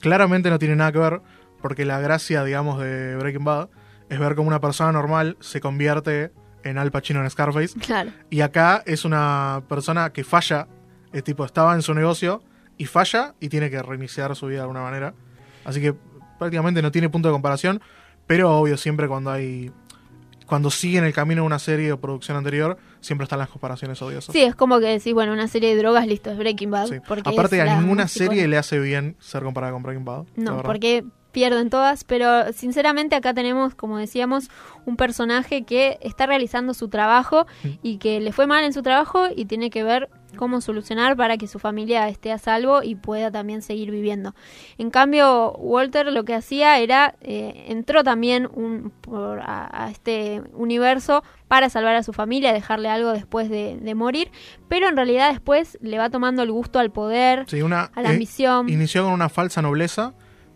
[0.00, 1.20] claramente no tiene nada que ver,
[1.60, 3.68] porque la gracia, digamos, de Breaking Bad
[4.08, 6.32] es ver cómo una persona normal se convierte
[6.64, 7.78] en Al Pacino en Scarface.
[7.78, 8.10] Claro.
[8.30, 10.68] Y acá es una persona que falla,
[11.12, 12.42] es tipo, estaba en su negocio
[12.76, 15.14] y falla y tiene que reiniciar su vida de alguna manera.
[15.64, 15.94] Así que
[16.38, 17.80] prácticamente no tiene punto de comparación,
[18.26, 19.70] pero obvio, siempre cuando hay
[20.46, 24.34] cuando siguen el camino de una serie o producción anterior, siempre están las comparaciones odiosas.
[24.34, 26.88] Sí, es como que decís, bueno, una serie de drogas, listo, es Breaking Bad.
[26.88, 26.96] Sí.
[27.08, 30.24] porque Aparte, a ninguna serie le hace bien ser comparada con Breaking Bad.
[30.36, 34.50] No, porque pierden todas, pero sinceramente acá tenemos, como decíamos,
[34.84, 37.68] un personaje que está realizando su trabajo Mm.
[37.82, 41.36] y que le fue mal en su trabajo y tiene que ver cómo solucionar para
[41.36, 44.34] que su familia esté a salvo y pueda también seguir viviendo.
[44.78, 50.42] En cambio, Walter lo que hacía era, eh, entró también un, por- a, a este
[50.54, 54.30] universo para salvar a su familia, dejarle algo después de, de morir,
[54.68, 58.08] pero en realidad después le va tomando el gusto al poder, Sí, una, a la
[58.10, 58.68] eh, ambición.
[58.68, 60.14] Inició con una falsa nobleza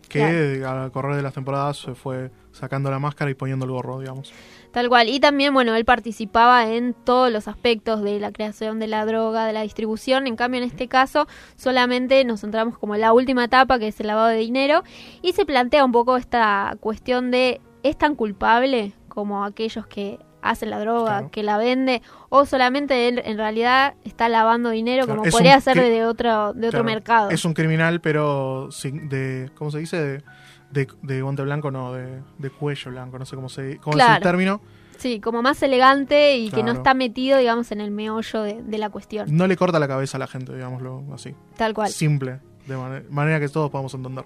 [0.09, 3.99] que al correr de las temporadas se fue sacando la máscara y poniendo el gorro,
[3.99, 4.33] digamos.
[4.71, 5.07] Tal cual.
[5.09, 9.45] Y también, bueno, él participaba en todos los aspectos de la creación de la droga,
[9.45, 10.27] de la distribución.
[10.27, 13.99] En cambio, en este caso, solamente nos centramos como en la última etapa, que es
[13.99, 14.83] el lavado de dinero.
[15.21, 20.69] Y se plantea un poco esta cuestión de, ¿es tan culpable como aquellos que hacen
[20.69, 21.31] la droga, Claro.
[21.31, 22.01] que la vende?
[22.29, 26.67] ¿O solamente él en realidad está lavando dinero Claro, como podría ser de otro, de
[26.67, 27.29] otro mercado?
[27.31, 29.49] Es un criminal, pero sin, de.
[29.55, 29.97] ¿Cómo se dice?
[29.99, 30.23] De,
[30.71, 34.05] de, de guante blanco, no, de, de cuello blanco, no sé cómo, se, cómo es
[34.07, 34.61] el término.
[34.97, 38.77] Sí, como más elegante y que no está metido, digamos, en el meollo de, de
[38.79, 39.27] la cuestión.
[39.35, 41.35] No le corta la cabeza a la gente, digámoslo así.
[41.55, 41.89] Tal cual.
[41.91, 44.25] Simple, de mane- manera que todos podamos entender.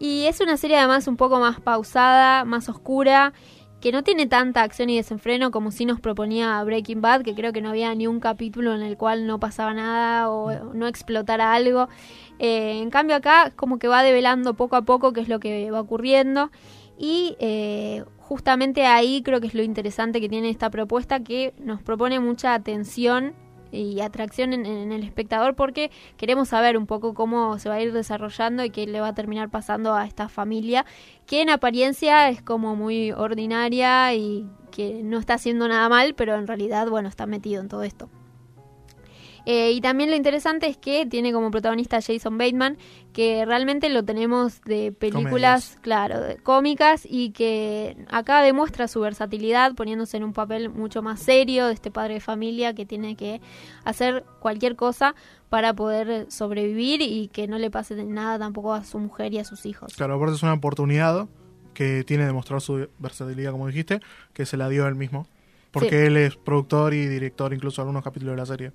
[0.00, 3.32] Y es una serie además un poco más pausada, más oscura,
[3.80, 7.52] que no tiene tanta acción y desenfreno como si nos proponía Breaking Bad, que creo
[7.52, 11.54] que no había ni un capítulo en el cual no pasaba nada o no explotara
[11.54, 11.88] algo.
[12.38, 15.70] Eh, en cambio acá como que va develando poco a poco qué es lo que
[15.70, 16.50] va ocurriendo
[16.98, 21.82] y eh, justamente ahí creo que es lo interesante que tiene esta propuesta que nos
[21.82, 23.34] propone mucha atención
[23.72, 27.92] y atracción en, el espectador porque queremos saber un poco cómo se va a ir
[27.92, 30.84] desarrollando y qué le va a terminar pasando a esta familia
[31.26, 36.34] que en apariencia es como muy ordinaria y que no está haciendo nada mal pero
[36.34, 38.08] en realidad bueno está metido en todo esto
[39.46, 42.76] Eh, y también lo interesante es que tiene como protagonista Jason Bateman,
[43.12, 49.74] que realmente lo tenemos de películas, claro, de cómicas y que acá demuestra su versatilidad
[49.74, 53.40] poniéndose en un papel mucho más serio de este padre de familia que tiene que
[53.84, 55.14] hacer cualquier cosa
[55.48, 59.44] para poder sobrevivir y que no le pase nada tampoco a su mujer y a
[59.44, 59.94] sus hijos.
[59.96, 61.26] Claro, aparte es una oportunidad
[61.74, 64.00] que tiene de mostrar su versatilidad, como dijiste,
[64.32, 65.26] que se la dio él mismo.
[65.72, 65.96] Porque Sí.
[66.06, 68.72] él es productor y director incluso de algunos capítulos de la serie.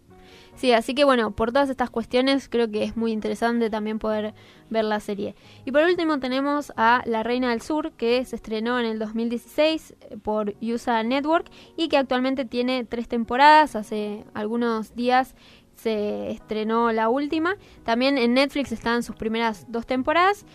[0.56, 4.34] Sí, así que bueno, por todas estas cuestiones creo que es muy interesante también poder
[4.70, 5.36] ver la serie.
[5.66, 9.96] Y por último tenemos a La Reina del Sur, que se estrenó en el 2016
[10.24, 13.76] por USA Network y que actualmente tiene tres temporadas.
[13.76, 15.36] Hace algunos días
[15.76, 17.58] se estrenó la última.
[17.84, 20.46] También en Netflix están sus primeras dos temporadas.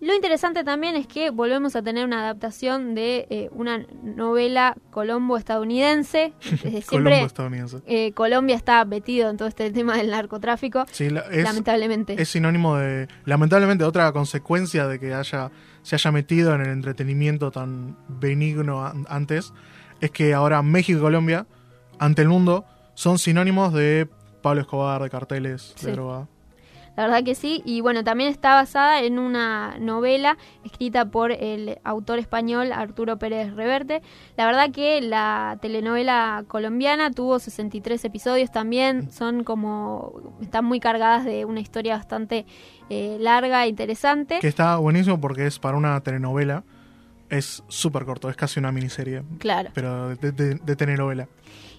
[0.00, 6.32] Lo interesante también es que volvemos a tener una adaptación de eh, una novela colombo-estadounidense.
[6.40, 7.78] Siempre Colombo estadounidense.
[7.86, 10.84] eh, Colombia está metido en todo este tema del narcotráfico.
[10.90, 12.20] Sí, la- es, lamentablemente.
[12.20, 13.08] es sinónimo de.
[13.24, 15.50] Lamentablemente, otra consecuencia de que haya
[15.82, 19.52] se haya metido en el entretenimiento tan benigno an- antes
[20.00, 21.46] es que ahora México y Colombia,
[21.98, 24.08] ante el mundo, son sinónimos de
[24.42, 25.86] Pablo Escobar, de carteles, Sí.
[25.86, 26.26] de droga.
[27.00, 27.62] La verdad que sí.
[27.64, 33.54] Y bueno, también está basada en una novela escrita por el autor español Arturo Pérez
[33.54, 34.02] Reverte.
[34.36, 39.10] La verdad que la telenovela colombiana tuvo 63 episodios también.
[39.10, 40.34] Son como.
[40.42, 42.44] están muy cargadas de una historia bastante
[42.90, 44.38] eh, larga e interesante.
[44.38, 46.64] Que está buenísimo porque es para una telenovela.
[47.30, 49.22] Es súper corto, es casi una miniserie.
[49.38, 49.70] Claro.
[49.72, 51.28] Pero de, de- de telenovela.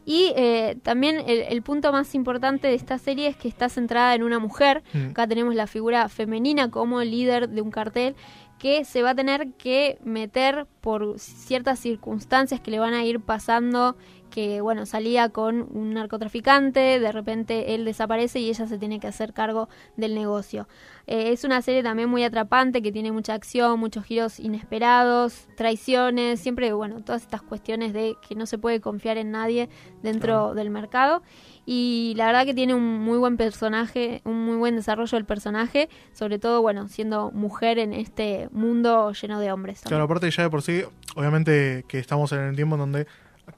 [0.06, 4.16] Y eh, también el, el punto más importante de esta serie es que está centrada
[4.16, 4.84] en una mujer.
[4.94, 5.12] Mm.
[5.12, 8.16] Acá tenemos la figura femenina como líder de un cartel
[8.62, 13.20] que se va a tener que meter por ciertas circunstancias que le van a ir
[13.20, 13.96] pasando
[14.32, 19.08] que bueno salía con un narcotraficante de repente él desaparece y ella se tiene que
[19.08, 20.67] hacer cargo del negocio.
[21.06, 26.39] Eh, es una serie también muy atrapante que tiene mucha acción muchos giros inesperados traiciones
[26.39, 29.70] siempre bueno todas estas cuestiones de que no se puede confiar en nadie
[30.02, 31.22] dentro del mercado.
[31.65, 35.89] Y la verdad que tiene un muy buen personaje, un muy buen desarrollo del personaje,
[36.12, 39.82] sobre todo, bueno, siendo mujer en este mundo lleno de hombres.
[39.82, 40.82] Claro, aparte ya de por sí,
[41.15, 43.08] obviamente que estamos en el tiempo en donde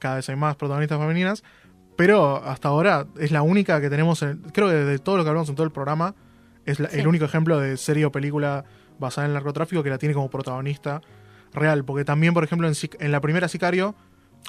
[0.04, 1.42] cada vez hay más protagonistas femeninas,
[1.96, 5.30] pero hasta ahora es la única que tenemos, en- creo que de todo lo que
[5.30, 6.14] hablamos en todo el programa,
[6.66, 7.00] es la- Sí.
[7.00, 8.64] el único ejemplo de serie o película
[8.98, 11.00] basada en el narcotráfico que la tiene como protagonista
[11.54, 13.94] real, porque también, por ejemplo, en, la primera Sicario,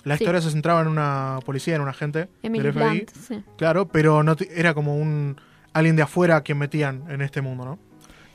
[0.04, 0.24] la Sí.
[0.26, 3.44] historia se centraba en una policía, en un agente Emily del FBI, Blunt, sí.
[3.58, 5.40] claro, pero no era como un
[5.72, 7.80] alguien de afuera quien metían en este mundo, ¿no?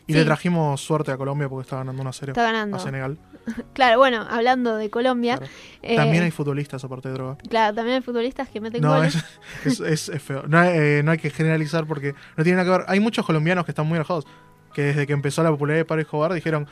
[0.06, 2.76] Y le trajimos suerte a Colombia porque está ganando una serie Está ganando.
[2.76, 3.16] a Senegal.
[3.72, 5.40] Claro, bueno, hablando de Colombia.
[5.82, 7.36] eh, También hay futbolistas aparte de droga.
[7.48, 9.16] Claro, también hay futbolistas que meten No, goles.
[9.64, 10.44] es, es, es- es feo.
[10.46, 12.86] No, hay- eh, no hay que generalizar porque no tiene nada que ver.
[12.88, 14.26] Hay muchos colombianos que están muy enojados.
[14.74, 16.68] Que desde que empezó la popularidad de Pablo Escobar dijeron: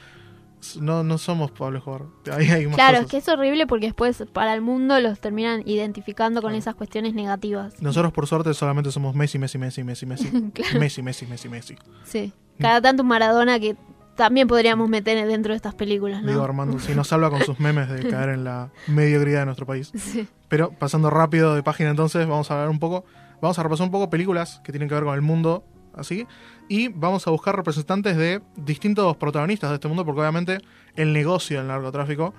[0.81, 2.03] No, no somos Pablo Escobar.
[2.33, 5.63] Ahí hay más Claro, es que es horrible porque después para el mundo los terminan
[5.67, 7.81] identificando con esas cuestiones negativas.
[7.83, 10.31] Nosotros, por suerte, solamente somos Messi, Messi, Messi, Messi, Messi.
[10.55, 10.79] Claro.
[10.81, 11.77] Messi, Messi, Messi, Messi.
[12.05, 12.33] Sí.
[12.61, 13.77] Cada tanto un Maradona que
[14.19, 16.33] también podríamos meter dentro de estas películas, ¿no?
[16.33, 19.65] Digo Armando, si nos salva con sus memes de caer en la mediocridad de nuestro
[19.65, 19.93] país.
[19.99, 20.27] Sí.
[20.49, 23.05] Pero pasando rápido de página entonces, vamos a hablar un poco,
[23.43, 26.27] vamos a repasar un poco películas que tienen que ver con el mundo, así,
[26.69, 30.59] y vamos a buscar representantes de distintos protagonistas de este mundo, porque obviamente
[30.97, 32.35] el negocio del narcotráfico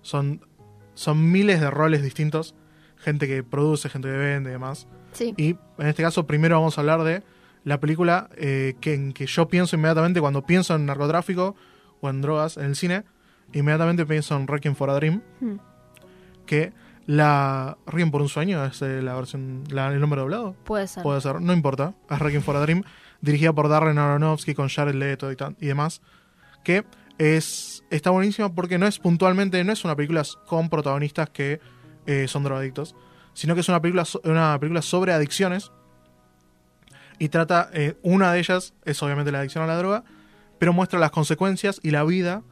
[0.00, 0.44] son,
[0.94, 2.56] son miles de roles distintos,
[2.96, 4.88] gente que produce, gente que vende y demás.
[5.12, 5.34] Sí.
[5.36, 7.22] Y en este caso primero vamos a hablar de
[7.64, 11.54] la película eh, que, en que yo pienso inmediatamente cuando pienso en narcotráfico
[12.00, 13.04] o en drogas en el cine,
[13.52, 15.56] inmediatamente pienso en Requiem for a Dream, Hmm.
[16.46, 16.72] que
[17.06, 20.54] la Requiem por un sueño es eh, la versión, la- el nombre doblado.
[20.64, 21.02] Puede ser.
[21.02, 21.94] Puede ser, no importa.
[22.10, 22.82] Es Requiem for a Dream,
[23.20, 26.00] dirigida por Darren Aronofsky con Jared Leto y, demás.
[26.64, 26.84] Que
[27.18, 31.60] es está buenísima porque no es puntualmente, no es una película con protagonistas que
[32.06, 32.94] eh, son drogadictos,
[33.34, 35.70] sino que es una película, una película sobre adicciones.
[37.22, 40.02] Y trata, eh, una de ellas es obviamente la adicción a la droga,
[40.58, 42.42] pero muestra las consecuencias y la vida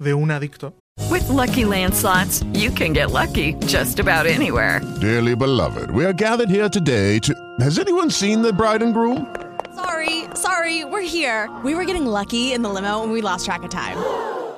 [0.00, 0.74] de un adicto.
[1.08, 4.80] With Lucky Land slots, you can get lucky just about anywhere.
[5.00, 7.32] Dearly beloved, we are gathered here today to.
[7.60, 9.32] Has anyone seen the bride and groom?
[9.76, 11.48] Sorry, sorry, we're here.
[11.62, 13.96] We were getting lucky in the limo and we lost track of time.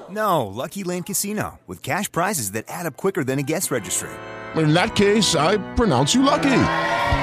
[0.09, 4.09] No, Lucky Land Casino, with cash prizes that add up quicker than a guest registry.
[4.57, 6.65] In that case, I pronounce you lucky.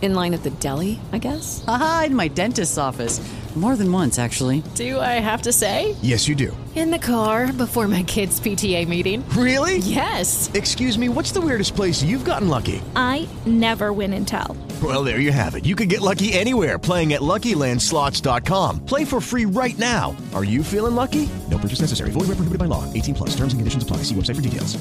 [0.00, 1.64] In line at the deli, I guess?
[1.64, 3.20] Haha, in my dentist's office.
[3.56, 4.62] More than once, actually.
[4.76, 5.96] Do I have to say?
[6.00, 6.56] Yes, you do.
[6.76, 9.28] In the car before my kids' PTA meeting.
[9.30, 9.78] Really?
[9.78, 10.48] Yes.
[10.54, 12.80] Excuse me, what's the weirdest place you've gotten lucky?
[12.94, 14.56] I never win and tell.
[14.80, 15.66] Well, there you have it.
[15.66, 18.86] You can get lucky anywhere playing at LuckyLandSlots.com.
[18.86, 20.14] Play for free right now.
[20.34, 21.28] Are you feeling lucky?
[21.50, 22.10] No purchase necessary.
[22.10, 22.84] Void where prohibited by law.
[22.92, 23.30] 18 plus.
[23.30, 24.04] Terms and conditions apply.
[24.04, 24.78] See website for details.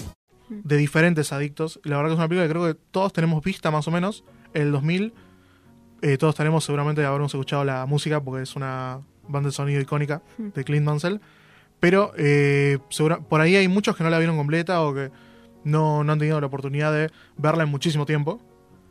[0.49, 1.79] de diferentes adictos.
[1.83, 4.23] La verdad que es una película que creo que todos tenemos vista más o menos.
[4.61, 5.13] El 2000,
[6.01, 10.21] eh, todos tenemos seguramente habremos escuchado la música porque es una banda de sonido icónica
[10.37, 10.49] Hmm.
[10.53, 11.19] de Clint Mansell.
[11.79, 15.11] Pero eh, segura- por ahí hay muchos que no la vieron completa o que
[15.63, 18.41] no, no han tenido la oportunidad de verla en muchísimo tiempo.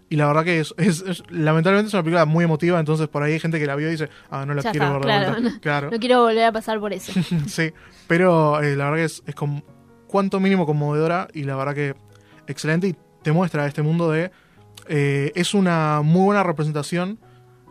[0.09, 3.25] Y la verdad que es, es- es- lamentablemente es una película muy emotiva, entonces por
[3.25, 5.03] ahí hay gente que la vio y dice, ah, no la Ya quiero está, ver
[5.03, 5.51] de claro, vuelta.
[5.55, 5.91] no, Claro.
[5.91, 7.13] no quiero volver a pasar por eso.
[7.49, 7.73] sí,
[8.07, 9.65] pero eh, la verdad que es, es como
[10.07, 11.95] cuanto mínimo conmovedora y la verdad que
[12.47, 14.31] excelente y te muestra este mundo de...
[14.89, 17.19] eh, es una muy buena representación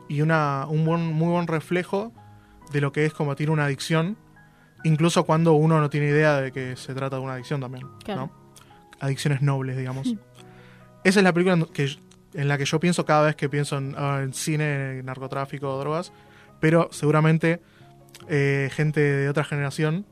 [0.08, 2.14] y una, un buen, muy buen reflejo
[2.72, 4.18] de lo que es combatir una adicción,
[4.84, 7.88] incluso cuando uno no tiene idea de que se trata de una adicción también.
[8.04, 8.22] Claro.
[8.28, 8.32] ¿no?
[9.00, 10.14] Adicciones nobles, digamos.
[11.04, 11.90] Esa es la película en, que,
[12.34, 15.78] en la que yo pienso cada vez que pienso en, ah, en cine, en narcotráfico,
[15.80, 16.12] drogas,
[16.60, 17.62] pero seguramente
[18.28, 20.06] eh, gente de otra generación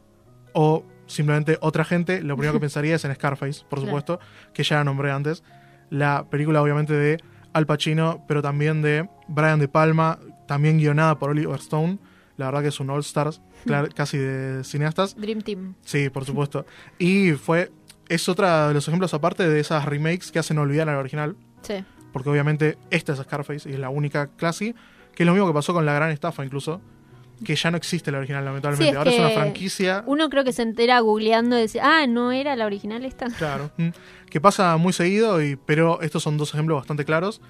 [0.54, 3.86] o simplemente otra gente, lo primero que pensaría es en Scarface, por Claro.
[3.88, 4.20] supuesto,
[4.54, 5.44] que ya la nombré antes.
[5.90, 7.22] La película obviamente de
[7.54, 12.00] Al Pacino, pero también de Brian De Palma, también guionada por Oliver Stone.
[12.38, 13.42] La verdad que es un All Stars,
[13.96, 15.16] casi de cineastas.
[15.16, 15.76] Dream Team.
[15.82, 16.66] Sí, por supuesto.
[16.98, 17.72] Y fue.
[18.10, 21.36] Es otra de los ejemplos aparte de esas remakes que hacen olvidar al original.
[21.62, 21.84] Sí.
[22.12, 24.76] Porque obviamente esta es Scarface y es la única clase.
[25.16, 26.82] Que es lo mismo que pasó con La Gran Estafa, incluso.
[27.46, 28.92] Que ya no existe la original, Sí, lamentablemente.
[28.92, 30.04] es Ahora es una franquicia.
[30.06, 33.28] Uno creo que se entera googleando y dice, ah, no era la original esta.
[33.28, 33.72] Claro.
[33.78, 33.90] mm,
[34.30, 37.42] Que pasa muy seguido, y, pero estos son dos ejemplos bastante claros.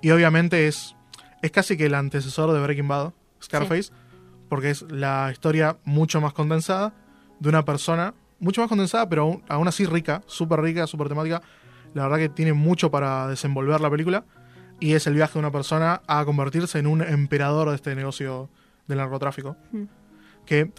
[0.00, 0.96] Y obviamente es,
[1.42, 3.12] es casi que el antecesor de Breaking Bad,
[3.42, 3.92] Scarface,
[4.48, 6.92] porque es la historia mucho más condensada
[7.40, 11.42] de una persona, mucho más condensada, pero aún, aún así rica, súper rica, súper temática.
[11.94, 14.24] La verdad que tiene mucho para desenvolver la película.
[14.80, 18.48] Y es el viaje de una persona a convertirse en un emperador de este negocio
[18.88, 19.84] del narcotráfico Mm.
[20.46, 20.72] que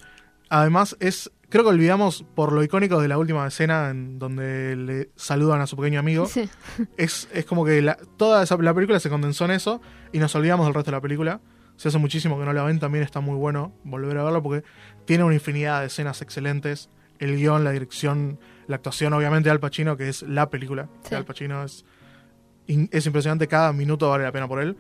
[0.50, 5.10] además es creo que olvidamos por lo icónico de la última escena en donde le
[5.16, 6.50] saludan a su pequeño amigo Sí.
[6.98, 9.80] es, es como que la, toda esa, la película se condensó en eso
[10.12, 11.42] y nos olvidamos del resto de la película
[11.76, 14.64] si hace muchísimo que no la ven también está muy bueno volver a verlo porque
[15.06, 16.90] tiene una infinidad de escenas excelentes
[17.20, 21.14] el guion, la dirección la actuación obviamente de Al Pacino que es la película Sí.
[21.16, 21.86] Al Pacino es,
[22.68, 24.76] es impresionante cada minuto vale la pena por él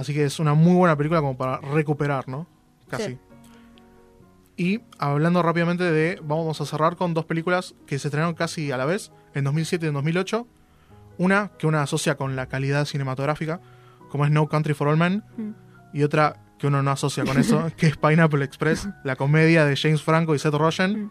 [0.00, 2.46] así que es una muy buena película como para recuperar ¿no?
[2.88, 3.18] casi Sí.
[4.56, 8.76] Y hablando rápidamente de, vamos a cerrar con dos películas que se estrenaron casi a
[8.76, 10.46] la vez, en 2007 y en 2008.
[11.16, 13.60] Una que una asocia con la calidad cinematográfica,
[14.10, 15.50] como es No Country for All Men, Mm.
[15.94, 19.76] y otra que uno no asocia con eso, que es Pineapple Express, la comedia de
[19.76, 21.10] James Franco y Seth Rogen.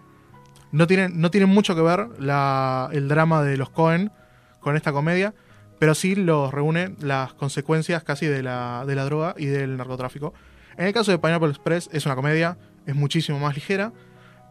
[0.72, 4.12] No tienen, no tienen mucho que ver la- el drama de los Cohen
[4.60, 5.34] con esta comedia,
[5.80, 10.34] pero sí los reúne las consecuencias casi de la, de la droga y del narcotráfico.
[10.78, 13.92] En el caso de Pineapple Express es una comedia, es muchísimo más ligera,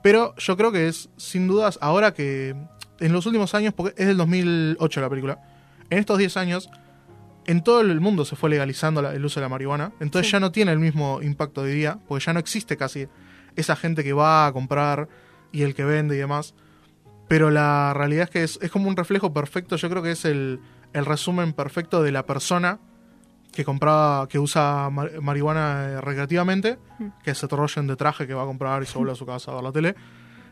[0.03, 2.55] pero yo creo que es sin dudas ahora que
[3.01, 5.39] en los últimos años, porque es del 2008 la película,
[5.91, 6.69] en estos 10 años
[7.47, 10.33] en todo el mundo se fue legalizando la- el uso de la marihuana, entonces Sí.
[10.33, 13.09] ya no tiene el mismo impacto de día, porque ya no existe casi
[13.57, 15.09] esa gente que va a comprar
[15.51, 16.55] y el que vende y demás.
[17.27, 20.25] Pero la realidad es que es, es como un reflejo perfecto, yo creo que es
[20.27, 20.61] el,
[20.93, 22.79] el resumen perfecto de la persona
[23.53, 27.09] que compraba, que usa ma- marihuana eh, recreativamente, Mm.
[27.23, 29.27] que es Seth Rogen de traje que va a comprar y se vuelve a su
[29.27, 29.95] casa a ver la tele,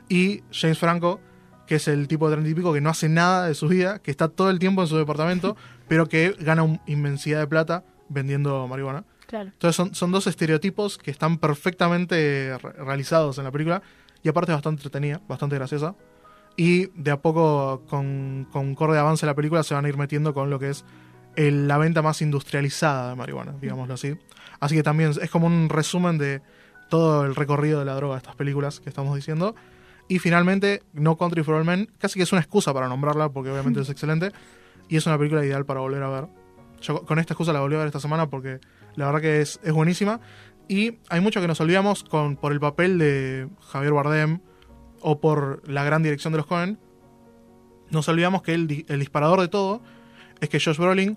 [0.08, 1.20] y James Franco,
[1.66, 3.98] que es el tipo de treinta y pico que no hace nada de su vida,
[4.00, 5.56] que está todo el tiempo en su departamento,
[5.88, 9.04] pero que gana una inmensidad de plata vendiendo marihuana.
[9.26, 9.48] Claro.
[9.50, 13.82] Entonces son, son dos estereotipos que están perfectamente re- realizados en la película
[14.22, 15.96] y aparte es bastante entretenida, bastante graciosa.
[16.56, 19.88] Y de a poco, con, con corre de avance de la película, se van a
[19.88, 20.84] ir metiendo con lo que es
[21.36, 24.16] el- la venta más industrializada de marihuana, digámoslo así.
[24.58, 26.40] Así que también es como un resumen de
[26.88, 29.54] todo el recorrido de la droga de estas películas que estamos diciendo.
[30.08, 33.50] Y finalmente, No Country for All Men, casi que es una excusa para nombrarla, porque
[33.50, 34.30] obviamente es excelente.
[34.88, 36.26] Y es una película ideal para volver a ver.
[36.80, 38.60] Yo con esta excusa la volví a ver esta semana porque
[38.94, 40.20] la verdad que es, es buenísima.
[40.68, 44.40] Y hay mucho que nos olvidamos con, por el papel de Javier Bardem
[45.08, 46.80] o por la gran dirección de los Cohen.
[47.90, 49.80] Nos olvidamos que el, el disparador de todo
[50.40, 51.16] es que Josh Brolin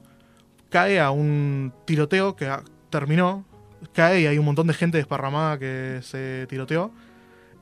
[0.69, 2.55] cae a un tiroteo que
[2.91, 3.45] terminó,
[3.91, 6.91] cae y hay un montón de gente desparramada que se tiroteó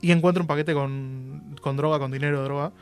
[0.02, 2.72] y encuentra un paquete con, con droga, con dinero de droga.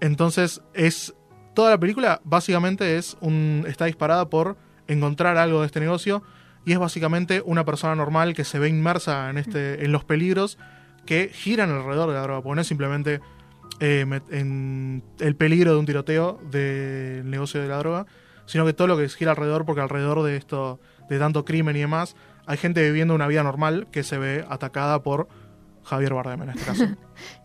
[0.00, 1.12] Entonces es
[1.52, 4.56] toda la película básicamente es un está disparada por
[4.88, 6.22] encontrar algo de este negocio
[6.64, 10.56] y es básicamente una persona normal que se ve inmersa en este en los peligros
[11.06, 13.20] que giran alrededor de la droga, porque no es simplemente
[13.80, 18.06] eh, el peligro de un tiroteo del negocio de la droga,
[18.46, 21.80] sino que todo lo que gira alrededor, porque alrededor de esto, de tanto crimen y
[21.80, 25.28] demás, hay gente viviendo una vida normal que se ve atacada por
[25.84, 26.84] Javier Bardem en este caso.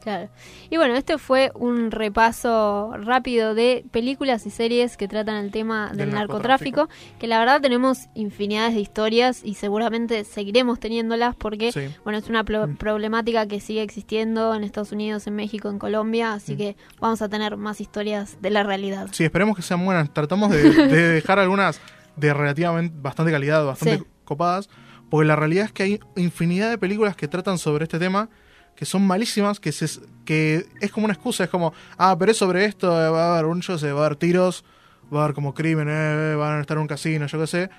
[0.01, 0.29] Claro.
[0.71, 5.89] Y bueno, este fue un repaso rápido de películas y series que tratan el tema
[5.89, 6.87] del, Del narcotráfico,
[7.19, 11.81] que la verdad tenemos infinidades de historias y seguramente seguiremos teniéndolas porque, Sí.
[12.03, 16.33] bueno, es una plo- problemática que sigue existiendo en Estados Unidos, en México, en Colombia,
[16.33, 16.57] así Mm.
[16.57, 19.09] que vamos a tener más historias de la realidad.
[19.11, 20.11] Sí, esperemos que sean buenas.
[20.13, 21.79] Tratamos de, de dejar algunas
[22.15, 24.03] de relativamente bastante calidad, bastante Sí.
[24.23, 24.69] copadas,
[25.09, 28.29] porque la realidad es que hay infinidad de películas que tratan sobre este tema
[28.75, 29.87] que son malísimas, que se,
[30.23, 33.33] que es como una excusa, es como, ah, pero es sobre esto, eh, va a
[33.33, 34.63] haber un yo sé, va a haber tiros,
[35.11, 37.69] va a haber como crimen, eh, van a estar en un casino, yo qué sé,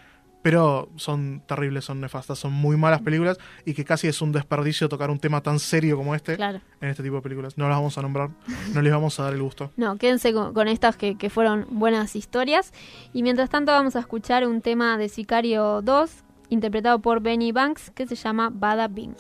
[0.43, 4.89] pero son terribles, son nefastas, son muy malas películas y que casi es un desperdicio
[4.89, 6.61] tocar un tema tan serio como este Claro.
[6.81, 7.57] en este tipo de películas.
[7.59, 8.31] No las vamos a nombrar,
[8.75, 9.71] no les vamos a dar el gusto.
[9.77, 12.73] No, quédense con, con estas que, que fueron buenas historias.
[13.13, 16.11] Y mientras tanto vamos a escuchar un tema de Sicario 2,
[16.49, 19.15] interpretado por Benny Banks, que se llama Bada Bing.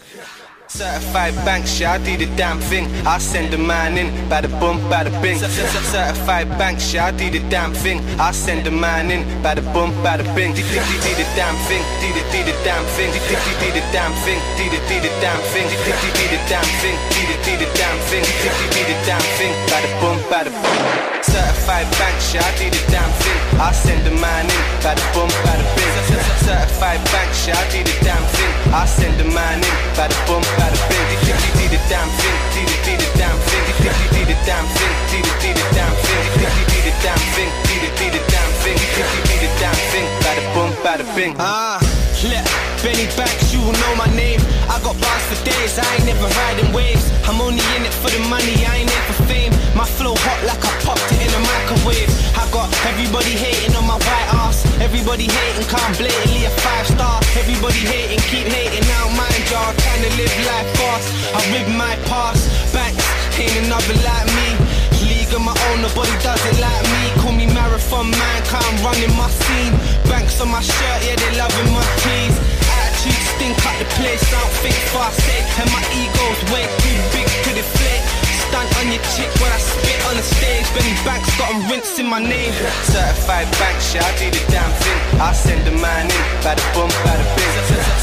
[0.69, 2.85] Certified bank shit, I do the damn thing.
[3.07, 5.39] I send the man in, bada boom, bada bing.
[5.39, 8.05] Certified bank shit, I do the damn thing.
[8.21, 10.53] I send the man in, bada boom, bada bing.
[10.53, 14.65] Do, the damn thing, do the, do the damn thing, do, the damn thing, do
[14.69, 18.25] the, do the damn thing, do, the damn thing, do the, do the damn thing,
[18.45, 20.85] do, the damn thing, bada boom, bada bing.
[21.25, 23.41] Certified bank shit, I do the damn thing.
[23.57, 25.78] I send the man in, bada boom, bada bing.
[26.49, 28.73] Certified bank shit, I do the damn thing.
[28.73, 31.05] I send the man in, bada boom, bada bing.
[31.21, 34.23] Do, do, do, the damn thing, do the, do the damn thing, do, do, do,
[34.33, 37.53] the damn thing, do the, do the damn thing, do, do, do, the damn thing,
[37.69, 39.98] do the, do the damn thing, do, do, do the damn thing,
[40.55, 41.35] boom, bada bing.
[41.39, 41.79] Ah,
[42.23, 42.45] yeah,
[42.83, 44.41] Benny Banks, you will know my name.
[44.71, 47.05] I got bars for days, I ain't never riding waves.
[47.29, 49.53] I'm only in it for the money, I ain't in for fame.
[49.77, 52.11] My flow hot like I popped it in a microwave.
[52.39, 54.65] I got everybody hating on my white ass.
[54.81, 57.21] Everybody hating, can't blatantly a five star.
[57.37, 59.75] Everybody hating, keep hating, don't mind y'all.
[59.99, 61.11] To live life fast.
[61.35, 62.47] I rip my past.
[62.73, 62.88] Banks,
[68.89, 69.75] man, can't run in my scene.
[70.09, 72.37] Banks on my shirt, yeah, they loving my keys.
[72.69, 75.63] Attitude stink up the place, I don't think fast, eh?
[75.63, 78.03] And my ego's way too big to deflate.
[78.49, 80.67] Stunt on your chick when I spit on the stage.
[80.73, 82.53] Benny Banks got 'em rinsing my name.
[82.85, 84.99] Certified bank shit, I do the damn thing.
[85.21, 87.53] I send the man in, bada boom, bada bing.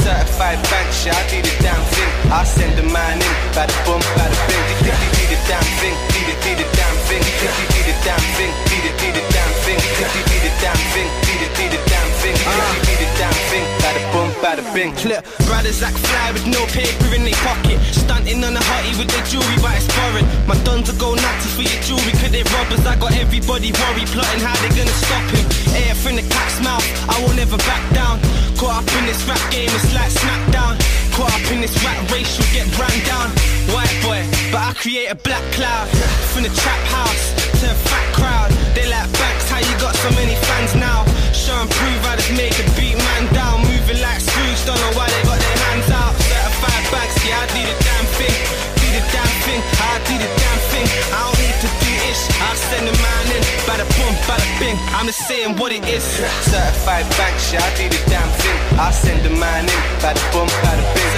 [0.04, 2.10] Certified bank shit, I do the damn thing.
[2.30, 4.64] I send a man in, bada boom, bada bing.
[4.86, 7.22] Did did did the damn thing, did the damn thing,
[7.74, 9.25] did the damn thing, did it did the damn thing,
[9.66, 12.98] did did did the damn thing, did it did the damn thing, did it did
[13.02, 14.92] the damn thing, bada boom, bada bing.
[15.02, 17.78] Look, brothers act fly with no paper in their pocket.
[17.90, 20.26] Stunting on a hottie with their jewelry, but it's foreign.
[20.46, 22.86] My dons will go nuts for your jewelry, cause they robbers.
[22.86, 25.44] I got everybody worried, plotting how they gonna stop him.
[25.74, 28.22] Air from the cat's mouth, I will never back down.
[28.54, 30.78] Caught up in this rap game, it's like smackdown.
[31.16, 33.32] Caught up in this rap race, you'll get ran down.
[33.72, 34.20] White boy,
[34.52, 35.88] but I create a black cloud.
[36.28, 38.52] From the trap house to a fat crowd.
[38.76, 41.08] They like banks, how you got so many fans now?
[41.32, 43.64] Show and prove I just make a beat man down.
[43.64, 46.12] Moving like Scrooge, don't know why they got their hands out.
[46.20, 48.36] Certified banks, yeah, I do the damn thing.
[48.76, 50.86] Do the damn thing, I do the damn thing.
[51.16, 51.85] I don't need to do
[52.16, 53.42] ish, I send the man in.
[53.68, 56.02] Bada boom, bada bing, I'm just saying what it is.
[56.48, 58.58] Certified banks, yeah, I do the damn thing.
[58.80, 61.10] I send the man in, bada boom, bada bing.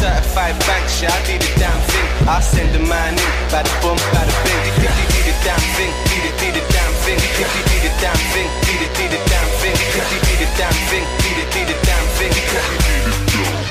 [0.00, 2.06] Certified banks, yeah, I do the damn thing.
[2.28, 4.60] I send the man in, bada boom, bada bing.
[5.12, 8.20] Did the damn thing, did it did the damn thing, did did did the damn
[8.32, 11.48] thing, did it did the damn thing, did did did the damn thing, did it
[11.54, 13.61] did the damn thing.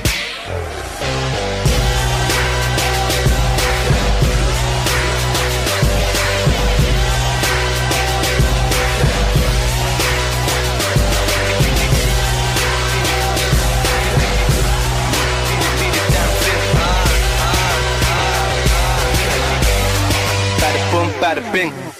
[21.21, 21.90] Bada boom, bada bing.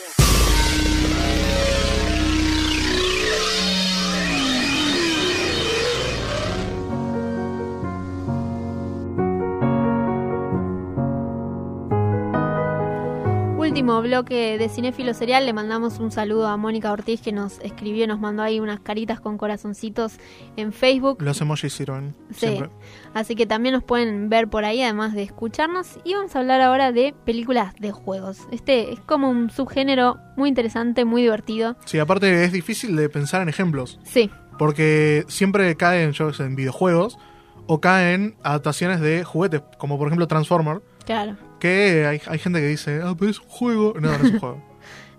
[13.82, 15.44] Último bloque de Cinéfilo Serial.
[15.44, 19.20] Le mandamos un saludo a Mónica Ortiz que nos escribió, nos mandó ahí unas caritas
[19.20, 20.20] con corazoncitos
[20.56, 21.20] en Facebook.
[21.20, 22.14] Los emojis sirven.
[22.30, 22.42] Sí.
[22.46, 22.70] Siempre.
[23.16, 25.98] Así que también nos pueden ver por ahí, además de escucharnos.
[26.04, 28.48] Y vamos a hablar ahora de películas de juegos.
[28.52, 31.76] Este es como un subgénero muy interesante, muy divertido.
[31.86, 34.00] Sí, aparte es difícil de pensar en ejemplos.
[34.04, 34.30] Sí,
[34.60, 37.18] Porque siempre caen, yo en videojuegos
[37.66, 41.36] o caen adaptaciones de juguetes, como por ejemplo Transformer, claro.
[41.62, 43.94] Que hay, hay gente que dice, ah, pero es un juego.
[44.00, 44.72] No, no es un juego.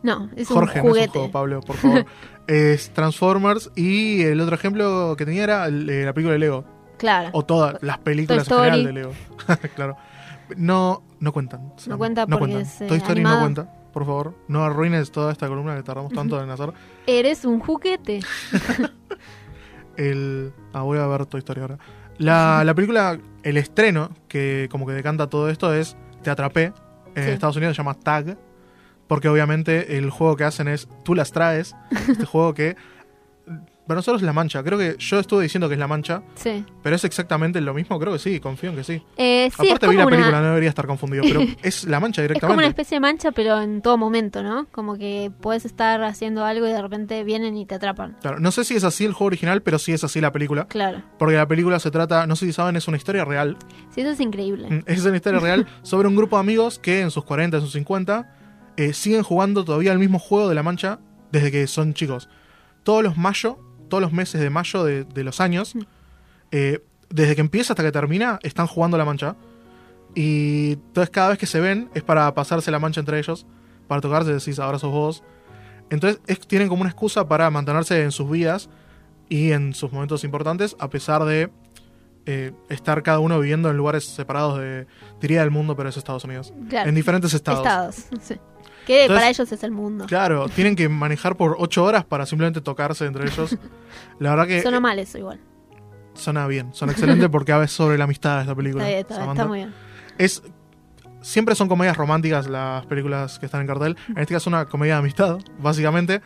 [0.02, 1.06] No, es Jorge, un no es juguete.
[1.06, 2.04] un juego, Pablo, por favor.
[2.48, 6.64] es Transformers y el otro ejemplo que tenía era eh, la película de Lego.
[6.98, 7.30] Claro.
[7.32, 9.12] O todas las películas en general de Lego.
[9.76, 9.96] claro.
[10.56, 11.72] No, no cuentan.
[11.86, 12.72] No cuenta no porque cuentan.
[12.72, 14.34] es, eh, Toy Story no cuenta, por favor.
[14.48, 16.72] No arruines toda esta columna que tardamos tanto en hacer.
[17.06, 18.18] Eres un juguete.
[19.96, 20.52] El...
[20.72, 21.78] Ah, voy a ver Toy Story ahora.
[22.18, 26.72] La, la película, el estreno, que como que decanta todo esto, es Te Atrapé.
[27.14, 27.30] En Sí.
[27.30, 28.38] Estados Unidos se llama Tag.
[29.06, 31.74] Porque obviamente el juego que hacen es Tú las traes.
[32.08, 32.76] Este juego que.
[33.86, 34.62] Para nosotros es La Mancha.
[34.62, 36.22] Creo que yo estuve diciendo que es La Mancha.
[36.36, 36.64] Sí.
[36.82, 37.98] Pero es exactamente lo mismo.
[37.98, 39.02] Creo que sí, confío en que sí.
[39.16, 41.24] Eh, sí, Aparte vi la película, no debería estar confundido.
[41.24, 42.58] Pero es La Mancha Es como directamente.
[42.58, 44.66] una especie de mancha, pero en todo momento, ¿no?
[44.70, 48.16] Como que puedes estar haciendo algo y de repente vienen y te atrapan.
[48.20, 50.66] Claro, no sé si es así el juego original, pero sí es así la película.
[50.68, 51.02] Claro.
[51.18, 53.56] Porque la película se trata, no sé si saben, es una historia real.
[53.90, 54.68] Sí, eso es increíble.
[54.70, 57.62] Mm, Es una historia real sobre un grupo de amigos que en sus 40, en
[57.64, 58.32] sus 50,
[58.76, 61.00] eh, siguen jugando todavía el mismo juego de la mancha
[61.32, 62.28] desde que son chicos.
[62.84, 63.58] Todos los mayo,
[63.92, 65.74] todos los meses de mayo de, de los años,
[66.50, 69.36] eh, desde que empieza hasta que termina, están jugando la mancha.
[70.14, 73.44] Y entonces cada vez que se ven es para pasarse la mancha entre ellos,
[73.88, 75.22] para tocarse, decís, ahora sos vos.
[75.90, 78.70] Entonces es- tienen como una excusa para mantenerse en sus vidas
[79.28, 81.50] y en sus momentos importantes, a pesar de
[82.24, 84.86] eh, estar cada uno viviendo en lugares separados de,
[85.20, 86.52] diría del mundo, pero es Estados Unidos.
[86.70, 86.88] Claro.
[86.88, 87.96] En diferentes estados.
[88.22, 88.36] sí.
[88.86, 90.06] Que Entonces- para ellos es el mundo.
[90.06, 93.56] Claro, tienen que manejar por ocho horas para simplemente tocarse entre ellos.
[94.18, 95.38] La verdad que Suena mal eso igual.
[96.14, 98.82] suena bien, suena excelente porque a veces sobre la amistad esta película.
[98.84, 99.42] Está bien, está, Samantha.
[99.42, 99.74] está muy bien.
[100.18, 100.42] Es
[101.20, 103.96] siempre son comedias románticas las películas que están en cartel.
[104.08, 106.20] En este caso una comedia de amistad, básicamente,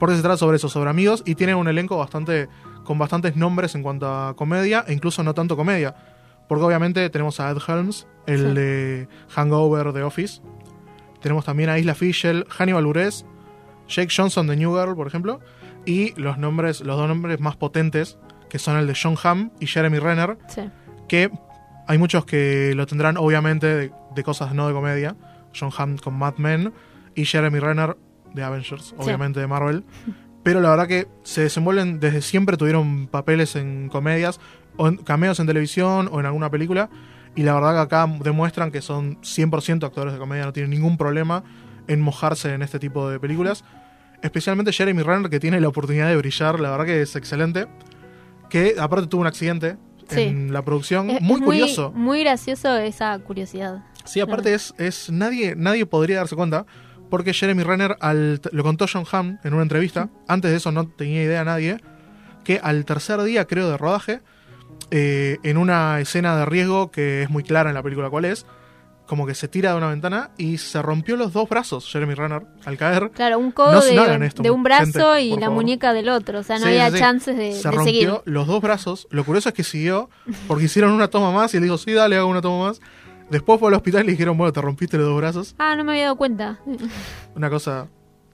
[0.00, 2.48] porque se trata sobre eso, sobre amigos y tiene un elenco bastante
[2.84, 5.94] con bastantes nombres en cuanto a comedia e incluso no tanto comedia,
[6.48, 8.54] porque obviamente tenemos a Ed Helms, el Sí.
[8.54, 10.42] de Hangover de Office.
[11.20, 13.24] Tenemos también a Isla Fischel, Hannibal Buress,
[13.88, 15.40] Jake Johnson de New Girl, por ejemplo,
[15.86, 18.18] y los nombres, los dos nombres más potentes,
[18.48, 20.62] que son el de John Hamm y Jeremy Renner, Sí.
[21.08, 21.30] que
[21.86, 25.16] hay muchos que lo tendrán obviamente de, de cosas no de comedia.
[25.58, 26.72] John Hamm con Mad Men
[27.16, 27.96] y Jeremy Renner
[28.34, 29.84] de Avengers, obviamente de Marvel.
[30.44, 34.40] Pero la verdad que se desenvuelven desde siempre, tuvieron papeles en comedias,
[34.76, 36.88] o en cameos en televisión o en alguna película.
[37.36, 40.96] Y la verdad que acá demuestran que son 100% actores de comedia, no tienen ningún
[40.96, 41.44] problema
[41.86, 43.64] en mojarse en este tipo de películas.
[44.22, 47.66] Especialmente Jeremy Renner, que tiene la oportunidad de brillar, la verdad que es excelente.
[48.48, 49.76] Que aparte tuvo un accidente
[50.08, 50.22] Sí.
[50.22, 51.08] en la producción.
[51.10, 51.92] Es- muy es curioso.
[51.94, 53.84] Muy gracioso esa curiosidad.
[54.04, 56.66] Sí, aparte es, es nadie, nadie podría darse cuenta
[57.10, 60.88] porque Jeremy Renner al, lo contó John Hamm en una entrevista, antes de eso no
[60.88, 61.78] tenía idea nadie,
[62.44, 64.20] que al tercer día creo de rodaje,
[64.90, 68.46] eh, en una escena de riesgo que es muy clara en la película cuál es,
[69.06, 72.42] como que se tira de una ventana y se rompió los dos brazos Jeremy Renner
[72.64, 73.10] al caer.
[73.12, 74.84] Claro, un codo No- de, no hagan esto, de un brazo
[75.14, 75.54] gente, y la favor.
[75.56, 76.38] muñeca del otro.
[76.38, 76.98] O sea, no Sí, había sí.
[76.98, 78.12] chances de, Se de rompió seguir.
[78.24, 79.08] los dos brazos.
[79.10, 80.10] Lo curioso es que siguió
[80.46, 82.80] porque hicieron una toma más y él dijo, sí, dale, hago una toma más.
[83.30, 85.54] Después fue al hospital y le dijeron, bueno, te rompiste los dos brazos.
[85.58, 86.60] Ah, no me había dado cuenta.
[87.34, 87.88] Una cosa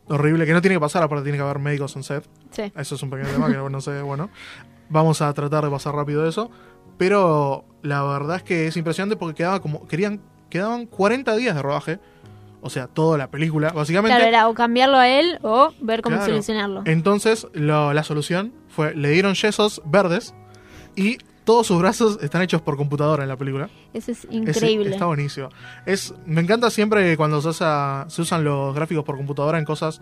[0.08, 2.24] horrible que no tiene que pasar, aparte tiene que haber médicos en set.
[2.50, 2.70] Sí.
[2.76, 4.28] Eso es un pequeño tema que no sé, bueno.
[4.88, 6.50] Vamos a tratar de pasar rápido eso.
[6.98, 9.86] Pero la verdad es que es impresionante porque quedaba como.
[9.86, 11.98] Querían, quedaban 40 días de rodaje.
[12.62, 14.16] O sea, toda la película, básicamente.
[14.16, 16.32] Claro, era o cambiarlo a él o ver cómo Claro.
[16.32, 16.82] solucionarlo.
[16.86, 20.34] Entonces, lo- la solución fue: le dieron yesos verdes
[20.96, 23.68] y todos sus brazos están hechos por computadora en la película.
[23.92, 24.90] Eso es Es- increíble.
[24.90, 25.50] está buenísimo.
[25.84, 30.00] Es, me encanta siempre cuando se, usa- se usan los gráficos por computadora en cosas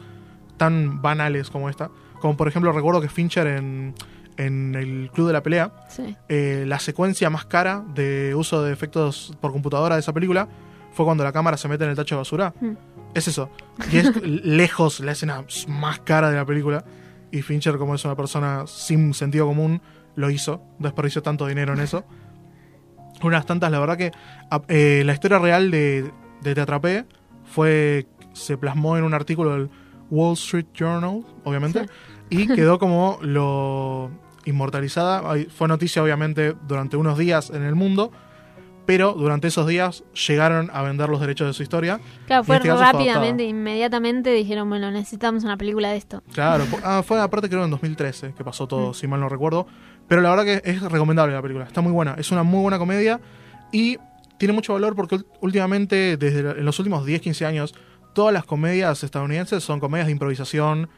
[0.56, 1.90] tan banales como esta.
[2.20, 3.94] Como por ejemplo, recuerdo que Fincher en,
[4.36, 6.16] en el Club de la Pelea, Sí.
[6.28, 10.48] eh, la secuencia más cara de uso de efectos por computadora de esa película
[10.92, 12.54] fue cuando la cámara se mete en el tacho de basura.
[12.60, 12.72] Mm.
[13.14, 13.50] Es eso.
[13.92, 16.84] Y es lejos la escena más cara de la película.
[17.30, 19.80] Y Fincher, como es una persona sin sentido común,
[20.16, 20.62] lo hizo.
[20.78, 22.04] Desperdició tanto dinero en eso.
[23.22, 24.12] Unas tantas, la verdad que
[24.68, 26.10] eh, la historia real de,
[26.42, 27.06] de Te Atrapé
[27.44, 28.06] fue.
[28.32, 29.70] se plasmó en un artículo del
[30.10, 31.86] Wall Street Journal, obviamente.
[32.30, 34.10] Y quedó como lo
[34.44, 35.22] inmortalizada.
[35.48, 38.12] Fue noticia, obviamente, durante unos días en el mundo.
[38.86, 42.00] Pero durante esos días llegaron a vender los derechos de su historia.
[42.26, 46.22] Claro, fue este caso fue rápidamente, inmediatamente dijeron, bueno, necesitamos una película de esto.
[46.34, 49.66] Claro, ah, fue aparte creo en 2013 que pasó todo, si mal no recuerdo.
[50.06, 52.78] Pero la verdad que es recomendable la película, está muy buena, es una muy buena
[52.78, 53.20] comedia
[53.72, 53.96] y
[54.36, 57.74] tiene mucho valor porque últimamente, desde los últimos 10, 15 años,
[58.12, 60.90] todas las comedias estadounidenses son comedias de improvisación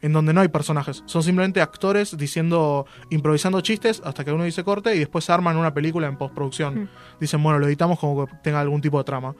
[0.00, 4.62] en donde no hay personajes, son simplemente actores diciendo, improvisando chistes hasta que uno dice
[4.64, 6.82] corte y después arman una película en postproducción.
[6.84, 6.88] Mm.
[7.20, 9.34] Dicen, bueno, lo editamos como que tenga algún tipo de trama.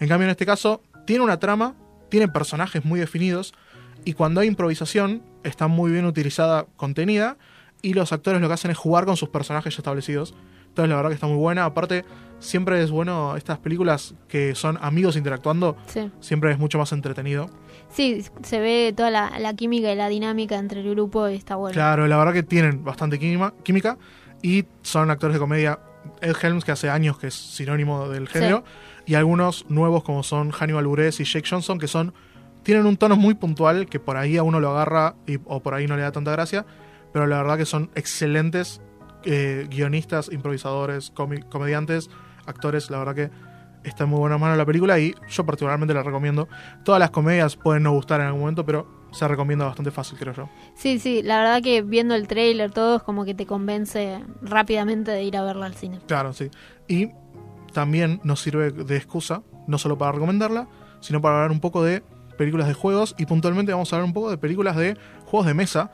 [0.00, 1.74] En cambio, en este caso, tiene una trama,
[2.10, 3.54] tiene personajes muy definidos
[4.04, 7.36] y cuando hay improvisación está muy bien utilizada, contenida
[7.80, 10.34] y los actores lo que hacen es jugar con sus personajes ya establecidos.
[10.68, 11.64] Entonces la verdad que está muy buena.
[11.64, 12.04] Aparte,
[12.38, 16.10] siempre es bueno estas películas que son amigos interactuando, Sí.
[16.20, 17.50] siempre es mucho más entretenido.
[17.92, 21.56] Sí, se ve toda la, la química y la dinámica entre el grupo y está
[21.56, 21.74] bueno.
[21.74, 23.98] Claro, la verdad que tienen bastante química, química
[24.42, 25.78] y son actores de comedia.
[26.20, 28.64] Ed Helms, que hace años que es sinónimo del género,
[29.06, 32.12] y algunos nuevos como son Hannibal Buress y Jake Johnson, que son
[32.64, 35.74] tienen un tono muy puntual que por ahí a uno lo agarra y, o por
[35.74, 36.64] ahí no le da tanta gracia,
[37.12, 38.80] pero la verdad que son excelentes
[39.24, 42.10] eh, guionistas, improvisadores, comi- comediantes,
[42.46, 43.30] actores, la verdad que
[43.84, 46.48] está en muy buena mano la película y yo particularmente la recomiendo.
[46.84, 50.34] Todas las comedias pueden no gustar en algún momento, pero se recomienda bastante fácil, creo
[50.34, 50.48] yo.
[50.74, 55.10] Sí, sí, la verdad que viendo el trailer todo es como que te convence rápidamente
[55.10, 55.98] de ir a verla al cine.
[56.06, 56.50] Claro, sí.
[56.88, 57.10] Y
[57.72, 60.68] también nos sirve de excusa, no solo para recomendarla,
[61.00, 62.02] sino para hablar un poco de
[62.38, 65.54] películas de juegos y puntualmente vamos a hablar un poco de películas de juegos de
[65.54, 65.92] mesa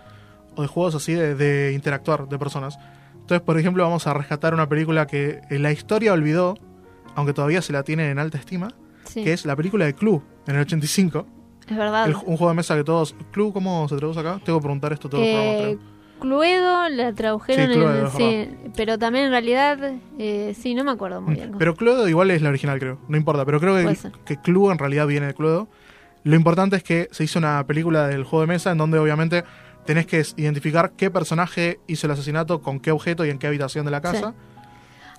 [0.54, 2.78] o de juegos así de, de interactuar de personas.
[3.28, 6.54] Entonces, por ejemplo, vamos a rescatar una película que la historia olvidó,
[7.18, 8.68] aunque todavía se la tiene en alta estima,
[9.04, 9.24] Sí.
[9.24, 11.26] que es la película de Clue en el 85.
[11.68, 12.06] Es verdad.
[12.06, 13.14] El- un juego de mesa que todos...
[13.32, 14.40] ¿Clue cómo se traduce acá?
[14.44, 15.98] Tengo que preguntar esto todos los programas, Eh, creo.
[16.20, 19.78] Cluedo la tradujeron Sí, Cluedo, en sí, pero también en realidad
[20.18, 21.52] eh, sí, no me acuerdo muy bien.
[21.52, 22.98] Mm, Pero Cluedo igual es la original, creo.
[23.08, 25.68] No importa, pero creo que, que Clue en realidad viene de Cluedo.
[26.24, 29.44] Lo importante es que se hizo una película del juego de mesa en donde obviamente
[29.86, 33.84] tenés que identificar qué personaje hizo el asesinato, con qué objeto y en qué habitación
[33.86, 34.34] de la casa.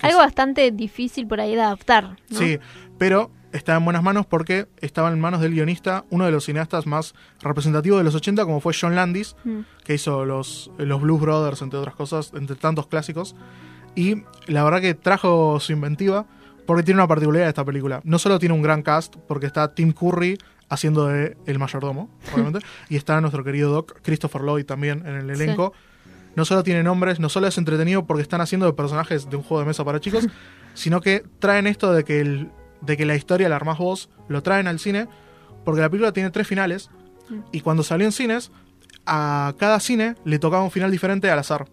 [0.02, 2.18] Algo bastante difícil por ahí de adaptar.
[2.30, 2.38] ¿no?
[2.38, 2.60] Sí,
[2.97, 6.86] pero está en buenas manos porque estaba en manos del guionista, uno de los cineastas
[6.86, 9.60] más representativos de los 80, como fue John Landis, Mm.
[9.84, 13.36] que hizo los, los Blues Brothers, entre otras cosas, entre tantos clásicos.
[13.95, 16.26] Y la verdad que trajo su inventiva
[16.68, 18.00] porque tiene una particularidad esta película.
[18.04, 20.38] No solo tiene un gran cast, porque está Tim Curry
[20.70, 25.36] haciendo de el mayordomo, obviamente, y está nuestro querido Doc, Christopher Lloyd también en el
[25.36, 25.45] Sí.
[26.40, 29.44] No solo tiene nombres, no solo es entretenido porque están haciendo de personajes de un
[29.44, 30.26] juego de mesa para chicos,
[30.74, 34.42] sino que traen esto de que, el, de que la historia la armás vos, lo
[34.42, 35.10] traen al cine,
[35.66, 36.90] porque la película tiene tres finales,
[37.30, 37.42] Mm.
[37.52, 38.52] y cuando salió en cines,
[39.06, 41.68] a cada cine le tocaba un final diferente al azar.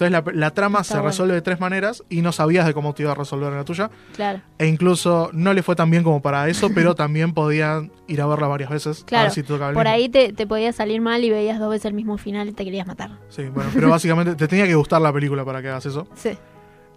[0.00, 1.08] Entonces la, la trama Está se bueno.
[1.08, 3.64] resuelve de tres maneras y no sabías de cómo te iba a resolver en la
[3.64, 3.90] tuya.
[4.14, 4.40] Claro.
[4.56, 8.26] E incluso no le fue tan bien como para eso, pero también podían ir a
[8.26, 9.02] verla varias veces.
[9.02, 9.94] A Claro, ver si te tocaba el por mismo.
[9.96, 12.64] ahí te, te podía salir mal y veías dos veces el mismo final y te
[12.64, 13.10] querías matar.
[13.28, 16.06] Sí, bueno, pero básicamente te tenía que gustar la película para que hagas eso.
[16.14, 16.30] Sí.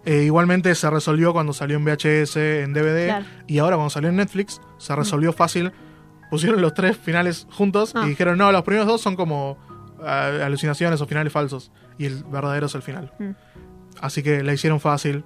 [0.04, 3.24] Eh, igualmente se resolvió cuando salió en VHS, en DVD, Claro.
[3.48, 5.72] y ahora cuando salió en Netflix, se resolvió fácil.
[6.30, 8.02] Pusieron los tres finales juntos Ah.
[8.06, 9.58] y dijeron, no, los primeros dos son como
[10.04, 11.70] ah, alucinaciones o finales falsos,
[12.02, 13.12] y el verdadero es el final.
[13.18, 13.30] Mm.
[14.00, 15.24] Así que la hicieron fácil,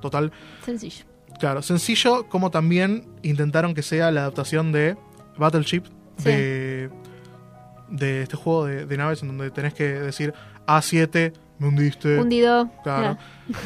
[0.00, 0.32] total.
[0.64, 1.04] Sencillo.
[1.38, 4.96] Claro, sencillo como también intentaron que sea la adaptación de
[5.36, 5.82] Battleship,
[6.18, 6.30] Sí.
[6.30, 6.90] de,
[7.90, 10.32] de este juego de, de naves en donde tenés que decir
[10.66, 12.18] A7, me hundiste.
[12.18, 12.70] Hundido.
[12.82, 13.18] Claro.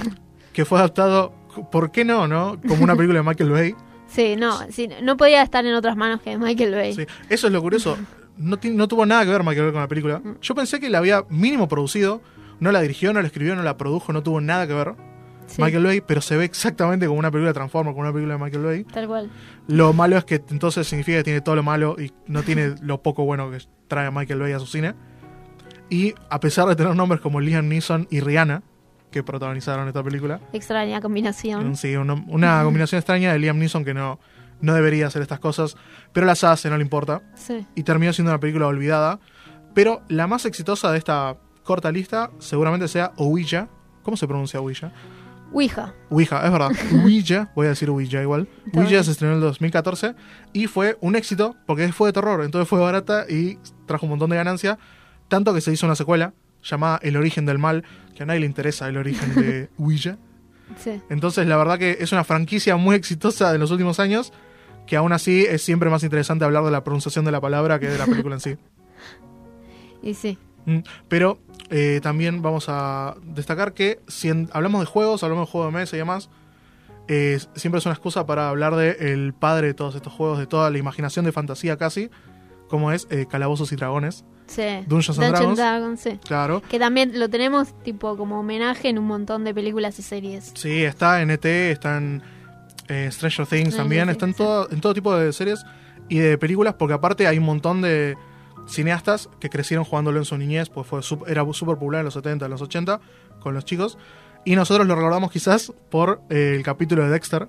[0.52, 1.32] Que fue adaptado,
[1.70, 2.60] ¿por qué no, no?
[2.66, 3.74] Como una película de Michael Bay.
[4.08, 6.94] Sí, no, sí, no podía estar en otras manos que Michael Bay.
[6.94, 7.96] Sí, Eso es lo curioso.
[8.36, 10.18] No, no tuvo nada que ver Michael Bay con la película.
[10.18, 10.38] Mm.
[10.40, 12.20] Yo pensé que la había mínimo producido.
[12.60, 14.94] No la dirigió, no la escribió, no la produjo, no tuvo nada que ver.
[15.46, 15.60] Sí.
[15.60, 18.44] Michael Bay, pero se ve exactamente como una película de Transformers, como una película de
[18.44, 18.84] Michael Bay.
[18.84, 19.30] Tal cual.
[19.66, 23.02] Lo malo es que entonces significa que tiene todo lo malo y no tiene lo
[23.02, 23.58] poco bueno que
[23.88, 24.94] trae Michael Bay a su cine.
[25.88, 28.62] Y a pesar de tener nombres como Liam Neeson y Rihanna,
[29.10, 31.74] que protagonizaron esta película, Extraña combinación.
[31.74, 34.20] sí, una, una combinación extraña de Liam Neeson que no,
[34.60, 35.76] no debería hacer estas cosas,
[36.12, 37.22] pero las hace, no le importa.
[37.34, 37.66] Sí.
[37.74, 39.18] Y terminó siendo una película olvidada.
[39.74, 41.36] Pero la más exitosa de esta
[41.70, 43.68] corta lista seguramente sea Ouija.
[44.02, 44.92] ¿Cómo se pronuncia Ouija?
[45.52, 45.94] Ouija.
[46.08, 46.72] Ouija, es verdad.
[47.04, 48.48] Ouija, voy a decir Ouija igual.
[48.66, 49.04] Está Ouija bien.
[49.04, 50.16] se estrenó en el 2014
[50.52, 54.30] y fue un éxito porque fue de terror, entonces fue barata y trajo un montón
[54.30, 54.80] de ganancia.
[55.28, 57.84] Tanto que se hizo una secuela llamada El origen del mal,
[58.16, 60.18] que a nadie le interesa el origen de Ouija.
[60.76, 61.00] Sí.
[61.08, 64.32] Entonces, la verdad que es una franquicia muy exitosa de los últimos años,
[64.88, 67.86] que aún así es siempre más interesante hablar de la pronunciación de la palabra que
[67.88, 68.56] de la película en sí.
[70.02, 70.36] Y sí.
[70.66, 71.38] Mm, Pero
[71.70, 75.78] eh, también vamos a destacar que si en- hablamos de juegos, hablamos de juegos de
[75.78, 76.28] mesa y demás,
[77.08, 80.46] eh, siempre es una excusa para hablar de el padre de todos estos juegos, de
[80.46, 82.10] toda la imaginación de fantasía casi,
[82.68, 84.24] como es eh, Calabozos y Dragones.
[84.46, 84.62] Sí.
[84.86, 86.00] Dungeons and Dungeons Dragons.
[86.00, 86.18] sí.
[86.24, 86.60] Claro.
[86.68, 90.52] Que también lo tenemos tipo como homenaje en un montón de películas y series.
[90.54, 92.20] Sí, está en ET, está en
[92.88, 95.64] eh, Stranger Things también, está en todo, en todo tipo de series
[96.08, 98.16] y de películas, porque aparte hay un montón de
[98.66, 102.44] cineastas que crecieron jugándolo en su niñez, pues fue era súper popular en los 70,
[102.44, 103.00] en los 80,
[103.40, 103.98] con los chicos.
[104.44, 107.48] Y nosotros lo recordamos quizás por eh, el capítulo de Dexter,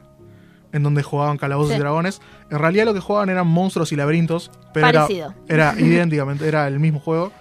[0.73, 1.77] en donde jugaban calabozos Sí.
[1.77, 2.21] y dragones.
[2.49, 5.33] En realidad lo que jugaban eran monstruos y laberintos, pero era, Parecido.
[5.47, 7.31] era idénticamente, era el mismo juego,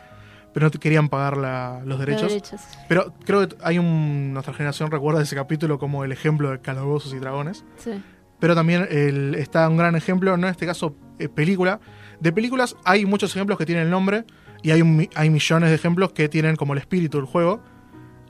[0.53, 2.29] pero no te querían pagar la- los derechos.
[2.29, 2.61] derechos.
[2.89, 4.33] Pero creo que hay un.
[4.33, 7.65] Nuestra generación recuerda ese capítulo como el ejemplo de calabozos y dragones.
[7.77, 8.03] Sí.
[8.41, 11.79] Pero también el- está un gran ejemplo, no en este caso eh, película.
[12.21, 14.25] De películas hay muchos ejemplos que tienen el nombre
[14.63, 17.61] y hay, un hay millones de ejemplos que tienen como el espíritu del juego.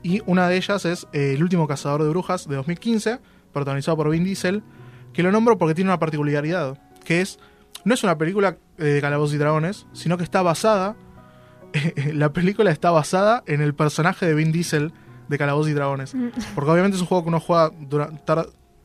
[0.03, 3.19] Y una de ellas es eh, El último cazador de brujas de 2015,
[3.53, 4.63] protagonizado por Vin Diesel,
[5.13, 7.37] que lo nombro porque tiene una particularidad, que es,
[7.83, 10.95] no es una película eh, de calabozos y dragones, sino que está basada,
[12.13, 14.91] la película está basada en el personaje de Vin Diesel
[15.27, 16.15] de Calabozos y Dragones.
[16.15, 16.29] Mm.
[16.55, 17.71] Porque obviamente es un juego que uno juega,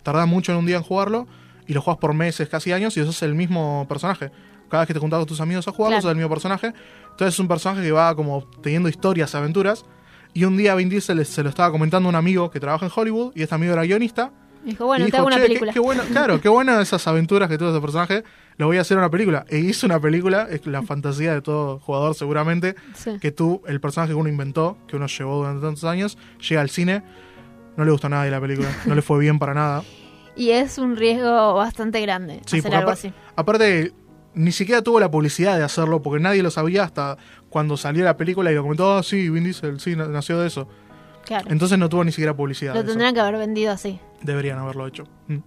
[0.03, 1.27] tarda mucho en un día en jugarlo
[1.67, 4.31] y lo juegas por meses, casi años, y eso es el mismo personaje.
[4.71, 6.09] Cada vez que te juntás con tus amigos a jugarlo, Claro.
[6.09, 6.73] es el mismo personaje.
[7.11, 9.85] Entonces es un personaje que va como teniendo historias, aventuras.
[10.35, 12.93] Y un día Vin Diesel se lo estaba comentando a un amigo que trabaja en
[12.95, 14.33] Hollywood, y este amigo era guionista.
[14.65, 15.73] Dijo, bueno, y te hago una "Che, qué- película.
[15.73, 18.25] Qué, bueno, claro, qué buenas esas aventuras que tuvo ese personaje.
[18.57, 19.45] Lo voy a hacer una película.
[19.49, 23.13] E hizo una película, es la fantasía de todo jugador seguramente, Sí.
[23.21, 26.71] que tú, el personaje que uno inventó, que uno llevó durante tantos años, llega al
[26.71, 27.05] cine,
[27.77, 29.83] no le gustó nada de la película, no le fue bien para nada.
[30.39, 33.11] Y es un riesgo bastante grande Sí, hacer algo así.
[33.37, 33.93] aparte,
[34.37, 37.17] ni siquiera tuvo la publicidad de hacerlo, porque nadie lo sabía hasta
[37.49, 40.47] cuando salió la película y lo comentó, ah, sí, Vin Diesel, sí, na- nació de
[40.47, 40.69] eso.
[41.25, 41.47] Claro.
[41.51, 42.75] Entonces no tuvo ni siquiera publicidad.
[42.75, 43.99] Lo tendrían que haber vendido así.
[44.23, 45.05] Deberían haberlo hecho.
[45.27, 45.39] Mm.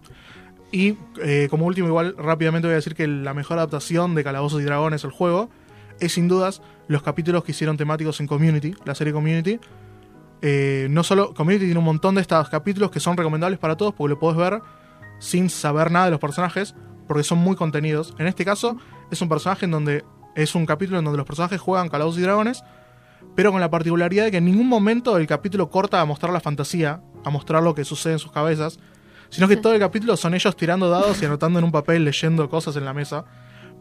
[0.72, 4.60] Y eh, como último, igual rápidamente voy a decir que la mejor adaptación de Calabozos
[4.62, 5.50] y Dragones, el juego,
[6.00, 9.60] es sin dudas los capítulos que hicieron temáticos en Community, la serie Community.
[10.42, 13.94] Eh, no solo Community tiene un montón de estos capítulos que son recomendables para todos
[13.94, 14.62] porque lo podés ver
[15.20, 16.76] sin saber nada de los personajes
[17.10, 18.14] porque son muy contenidos.
[18.20, 18.78] En este caso
[19.10, 20.06] es un personaje en donde
[20.36, 22.64] es un capítulo en donde los personajes juegan Calabozos y Dragones,
[23.36, 26.40] pero con la particularidad de que en ningún momento el capítulo corta a mostrar la
[26.40, 28.80] fantasía, a mostrar lo que sucede en sus cabezas,
[29.30, 32.48] sino que todo el capítulo son ellos tirando dados y anotando en un papel, leyendo
[32.48, 33.26] cosas en la mesa.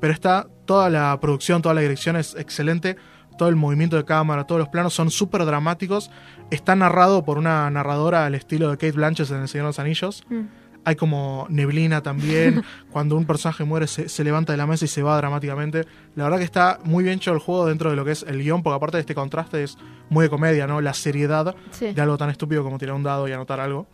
[0.00, 2.96] Pero está toda la producción, toda la dirección es excelente,
[3.36, 6.10] todo el movimiento de cámara, todos los planos son súper dramáticos.
[6.50, 9.78] Está narrado por una narradora al estilo de Kate Blanchett en El Señor de los
[9.78, 10.24] Anillos.
[10.30, 10.44] Mm.
[10.88, 12.62] Hay como neblina también.
[12.90, 15.84] Cuando un personaje muere se, se levanta de la mesa y se va dramáticamente.
[16.14, 18.38] La verdad que está muy bien hecho el juego dentro de lo que es el
[18.42, 19.76] guion, porque aparte de este contraste es
[20.08, 20.80] muy de comedia, ¿no?
[20.80, 21.92] La seriedad Sí.
[21.92, 23.86] de algo tan estúpido como tirar un dado y anotar algo.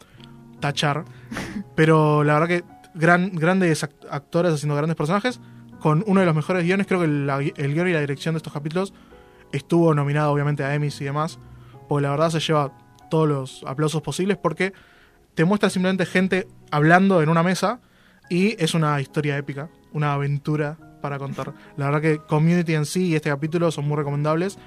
[0.61, 1.05] Tachar.
[1.75, 2.65] Pero la verdad que
[2.95, 5.41] gran, grandes act- actores haciendo grandes personajes,
[5.81, 6.87] con uno de los mejores guiones.
[6.87, 8.95] Creo que la- el guion y la dirección de estos capítulos
[9.53, 11.39] estuvo nominado obviamente a Emmys y demás.
[11.89, 12.73] Porque la verdad se lleva
[13.11, 14.73] todos los aplausos posibles porque
[15.35, 17.81] te muestra simplemente gente hablando en una mesa
[18.29, 21.53] y es una historia épica, una aventura para contar.
[21.77, 24.59] La verdad que Community en sí y este capítulo son muy recomendables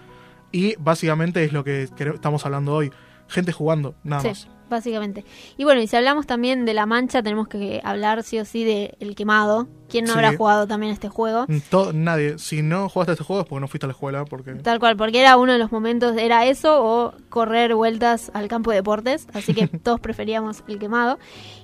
[0.52, 2.92] y básicamente es lo que estamos hablando hoy.
[3.28, 4.48] Gente jugando, nada Sí, más.
[4.70, 5.24] Básicamente.
[5.58, 8.64] Y bueno, y si hablamos también de La Mancha, tenemos que hablar sí o sí
[8.64, 9.68] de El Quemado.
[9.90, 10.20] ¿Quién no Sí.
[10.20, 11.46] habrá jugado también este juego?
[11.48, 14.26] Mm, to- nadie, si no jugaste este juego es porque no fuiste a la escuela,
[14.26, 14.54] porque...
[14.56, 18.72] Tal cual, porque era uno de los momentos, era eso o correr vueltas al campo
[18.72, 21.20] de deportes, así que todos preferíamos el quemado.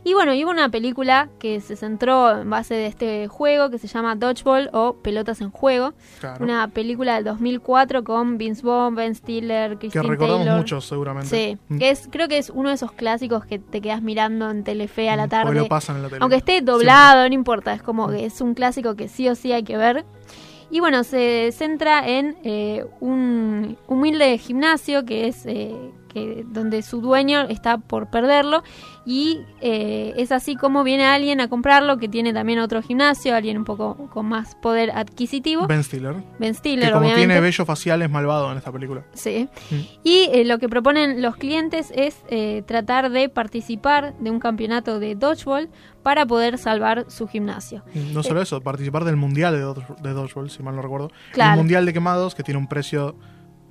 [0.05, 3.77] Y bueno, y hubo una película que se centró en base de este juego que
[3.77, 5.93] se llama Dodgeball o Pelotas en Juego.
[6.21, 6.45] Claro.
[6.45, 10.57] Una película del 2004 con Vince Vaughn, Ben Stiller, que Christine recordamos Taylor.
[10.61, 11.29] mucho seguramente.
[11.29, 11.77] Sí, Mm.
[11.77, 15.09] que es, creo que es uno de esos clásicos que te quedas mirando en Telefe
[15.09, 15.53] a la Mm, tarde.
[15.55, 16.19] lo pasan en la tele.
[16.21, 19.51] Aunque esté doblado, no importa, es como que es un clásico que sí o sí
[19.51, 20.05] hay que ver.
[20.71, 25.75] Y bueno, se centra en eh, un humilde gimnasio que es eh,
[26.13, 28.63] que donde su dueño está por perderlo
[29.05, 33.57] y eh, es así como viene alguien a comprarlo que tiene también otro gimnasio, alguien
[33.57, 35.67] un poco con más poder adquisitivo.
[35.67, 36.15] Ben Stiller.
[36.39, 37.27] Ben Stiller, que como obviamente.
[37.27, 39.03] tiene bello facial es malvado en esta película.
[39.13, 39.49] Sí.
[39.71, 39.75] Mm.
[40.03, 44.99] Y eh, lo que proponen los clientes es eh, tratar de participar de un campeonato
[44.99, 45.69] de dodgeball
[46.03, 47.83] para poder salvar su gimnasio.
[48.13, 51.11] No solo eso, participar del mundial de, Dodge- de Dodgeball, si mal no recuerdo.
[51.31, 51.53] Claro.
[51.53, 53.15] El mundial de quemados que tiene un precio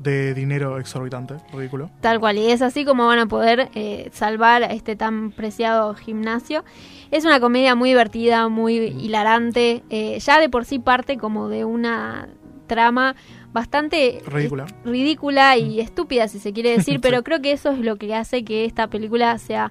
[0.02, 1.90] de dinero exorbitante, ridículo.
[2.00, 5.94] Tal cual, y es así como van a poder eh, salvar a este tan preciado
[5.94, 6.64] gimnasio.
[7.10, 11.64] Es una comedia muy divertida, muy hilarante, eh, ya de por sí parte como de
[11.64, 12.28] una
[12.66, 13.14] trama
[13.52, 14.66] bastante eh, Ridícula.
[14.84, 18.44] ridícula y estúpida, si se quiere decir, pero creo que eso es lo que hace
[18.44, 19.70] que esta película sea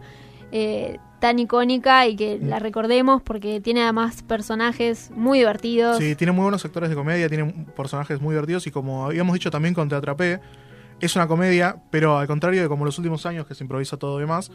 [0.51, 5.99] eh, tan icónica y que la recordemos porque tiene además personajes muy divertidos.
[5.99, 9.51] Sí, tiene muy buenos actores de comedia, tiene personajes muy divertidos y como habíamos dicho
[9.51, 10.41] también con Te Atrapé,
[10.99, 14.17] es una comedia, pero al contrario de como los últimos años que se improvisa todo
[14.17, 14.51] y demás,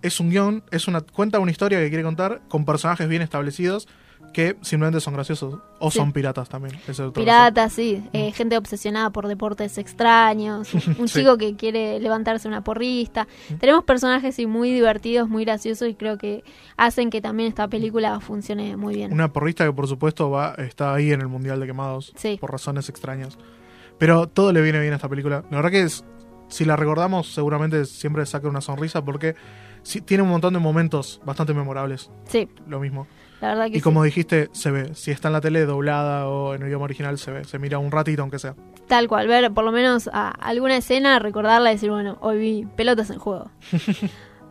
[0.00, 3.88] es un guion, es una cuenta una historia que quiere contar con personajes bien establecidos
[4.32, 5.98] que simplemente son graciosos o Sí.
[5.98, 6.78] son piratas también.
[7.14, 11.20] Piratas, sí, eh, gente obsesionada por deportes extraños, un, Sí.
[11.20, 13.26] chico que quiere levantarse una porrista.
[13.60, 16.44] Tenemos personajes sí, muy divertidos, muy graciosos y creo que
[16.76, 19.12] hacen que también esta película funcione muy bien.
[19.12, 22.36] Una porrista que por supuesto va está ahí en el Mundial de Quemados Sí.
[22.40, 23.38] por razones extrañas.
[23.98, 25.44] Pero todo le viene bien a esta película.
[25.50, 26.04] La verdad que es,
[26.48, 29.34] si la recordamos seguramente siempre saca una sonrisa porque
[29.82, 32.10] sí, tiene un montón de momentos bastante memorables.
[32.28, 33.06] Sí, Lo mismo.
[33.40, 34.06] La verdad que Y como sí.
[34.06, 34.94] dijiste, se ve.
[34.94, 37.44] Si está en la tele doblada o en el idioma original, se ve.
[37.44, 38.54] Se mira un ratito aunque sea.
[38.88, 42.66] Tal cual, ver por lo menos a alguna escena, recordarla y decir, bueno, hoy vi
[42.76, 43.50] pelotas en juego.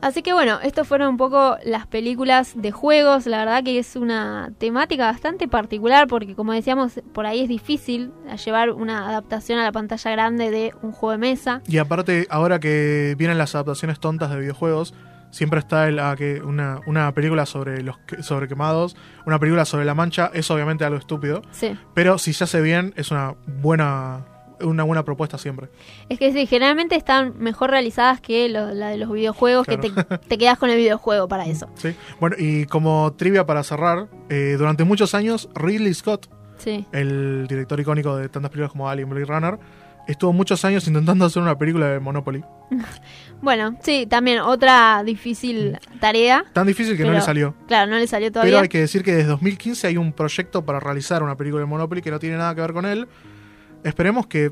[0.02, 3.26] Así que bueno, estos fueron un poco las películas de juegos.
[3.26, 8.12] La verdad que es una temática bastante particular porque como decíamos, por ahí es difícil
[8.46, 11.62] llevar una adaptación a la pantalla grande de un juego de mesa.
[11.68, 14.94] Y aparte, ahora que vienen las adaptaciones tontas de videojuegos,
[15.32, 18.96] siempre está el, ah, que una, una película sobre los sobre quemados,
[19.26, 21.42] una película sobre la mancha, es obviamente algo estúpido.
[21.52, 21.78] Sí.
[21.94, 24.26] Pero si se hace bien, es una buena,
[24.62, 25.70] una buena propuesta siempre.
[26.08, 30.38] Es que sí, generalmente están mejor realizadas que lo- la de los videojuegos, que te
[30.38, 31.68] quedas con el videojuego para eso.
[31.76, 31.94] ¿sí?
[32.20, 36.86] Bueno, y como trivia para cerrar, eh, durante muchos años, Ridley Scott, Sí.
[36.94, 39.60] el director icónico de tantas películas como Alien, Blade Runner,
[40.08, 42.44] estuvo muchos años intentando hacer una película de Monopoly.
[43.42, 46.46] Bueno, sí, también otra difícil tarea.
[46.54, 47.54] Tan difícil que no le salió.
[47.68, 48.54] Claro, no le salió todavía.
[48.54, 51.68] Pero hay que decir que desde 2015 hay un proyecto para realizar una película de
[51.68, 53.08] Monopoly que no tiene nada que ver con él.
[53.84, 54.52] Esperemos que,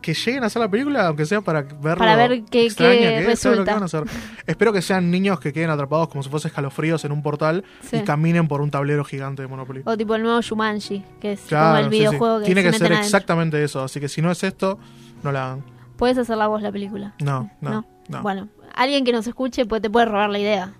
[0.00, 3.74] que lleguen a hacer la película, aunque sea para verlo Para ver qué- que resulta.
[3.74, 4.04] van a hacer.
[4.46, 7.96] Espero que sean niños que queden atrapados como si fuesen escalofríos en un portal Sí.
[7.98, 9.82] y caminen por un tablero gigante de Monopoly.
[9.84, 11.98] O tipo el nuevo Shumanji, que es como el sí, sí.
[11.98, 13.04] videojuego que Tiene se que ser adentro.
[13.06, 13.82] exactamente eso.
[13.82, 14.78] Así que si no es esto,
[15.22, 15.64] no la hagan.
[15.96, 17.14] Puedes hacer la voz la película.
[17.22, 18.22] No, no, no.
[18.22, 20.72] Bueno, alguien que nos escuche pues, te puede robar la idea.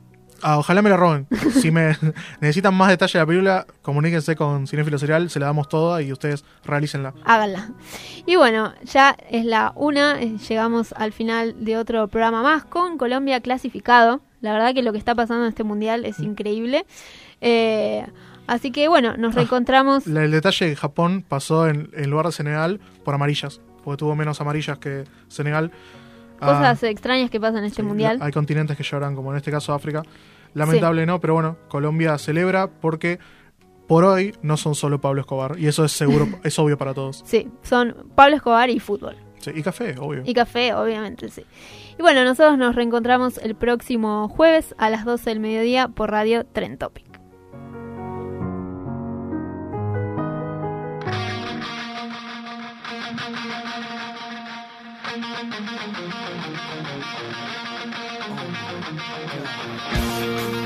[0.42, 1.26] Ah, ojalá me la roben.
[1.60, 1.96] si me
[2.40, 6.12] necesitan más detalle de la película, comuníquense con Cinefilo Serial, se la damos toda y
[6.12, 7.14] ustedes realícenla.
[7.24, 7.70] Háganla.
[8.26, 12.96] Y bueno, ya es la una, eh, llegamos al final de otro programa más con
[12.98, 14.20] Colombia clasificado.
[14.40, 16.86] La verdad que lo que está pasando en este mundial es increíble.
[17.40, 18.06] Eh,
[18.46, 20.06] así que bueno, nos reencontramos.
[20.06, 24.14] La- el detalle que Japón pasó en, en lugar de Senegal por amarillas, porque tuvo
[24.16, 25.70] menos amarillas que Senegal.
[26.40, 28.18] Ah, Cosas extrañas que pasan en este sí, mundial.
[28.20, 30.02] Hay continentes que lloran, como en este caso África.
[30.54, 33.18] Lamentable no, pero bueno, Colombia celebra porque
[33.86, 37.22] por hoy no son solo Pablo Escobar, y eso es seguro, es obvio para todos.
[37.24, 39.16] Sí, son Pablo Escobar y fútbol.
[39.38, 40.22] Sí, y café, obvio.
[40.26, 41.44] Y café, obviamente, sí.
[41.98, 46.44] Y bueno, nosotros nos reencontramos el próximo jueves a las 12 del mediodía por Radio
[46.44, 47.10] Tren Topic.
[55.50, 56.29] Thank you.
[60.20, 60.59] Bye.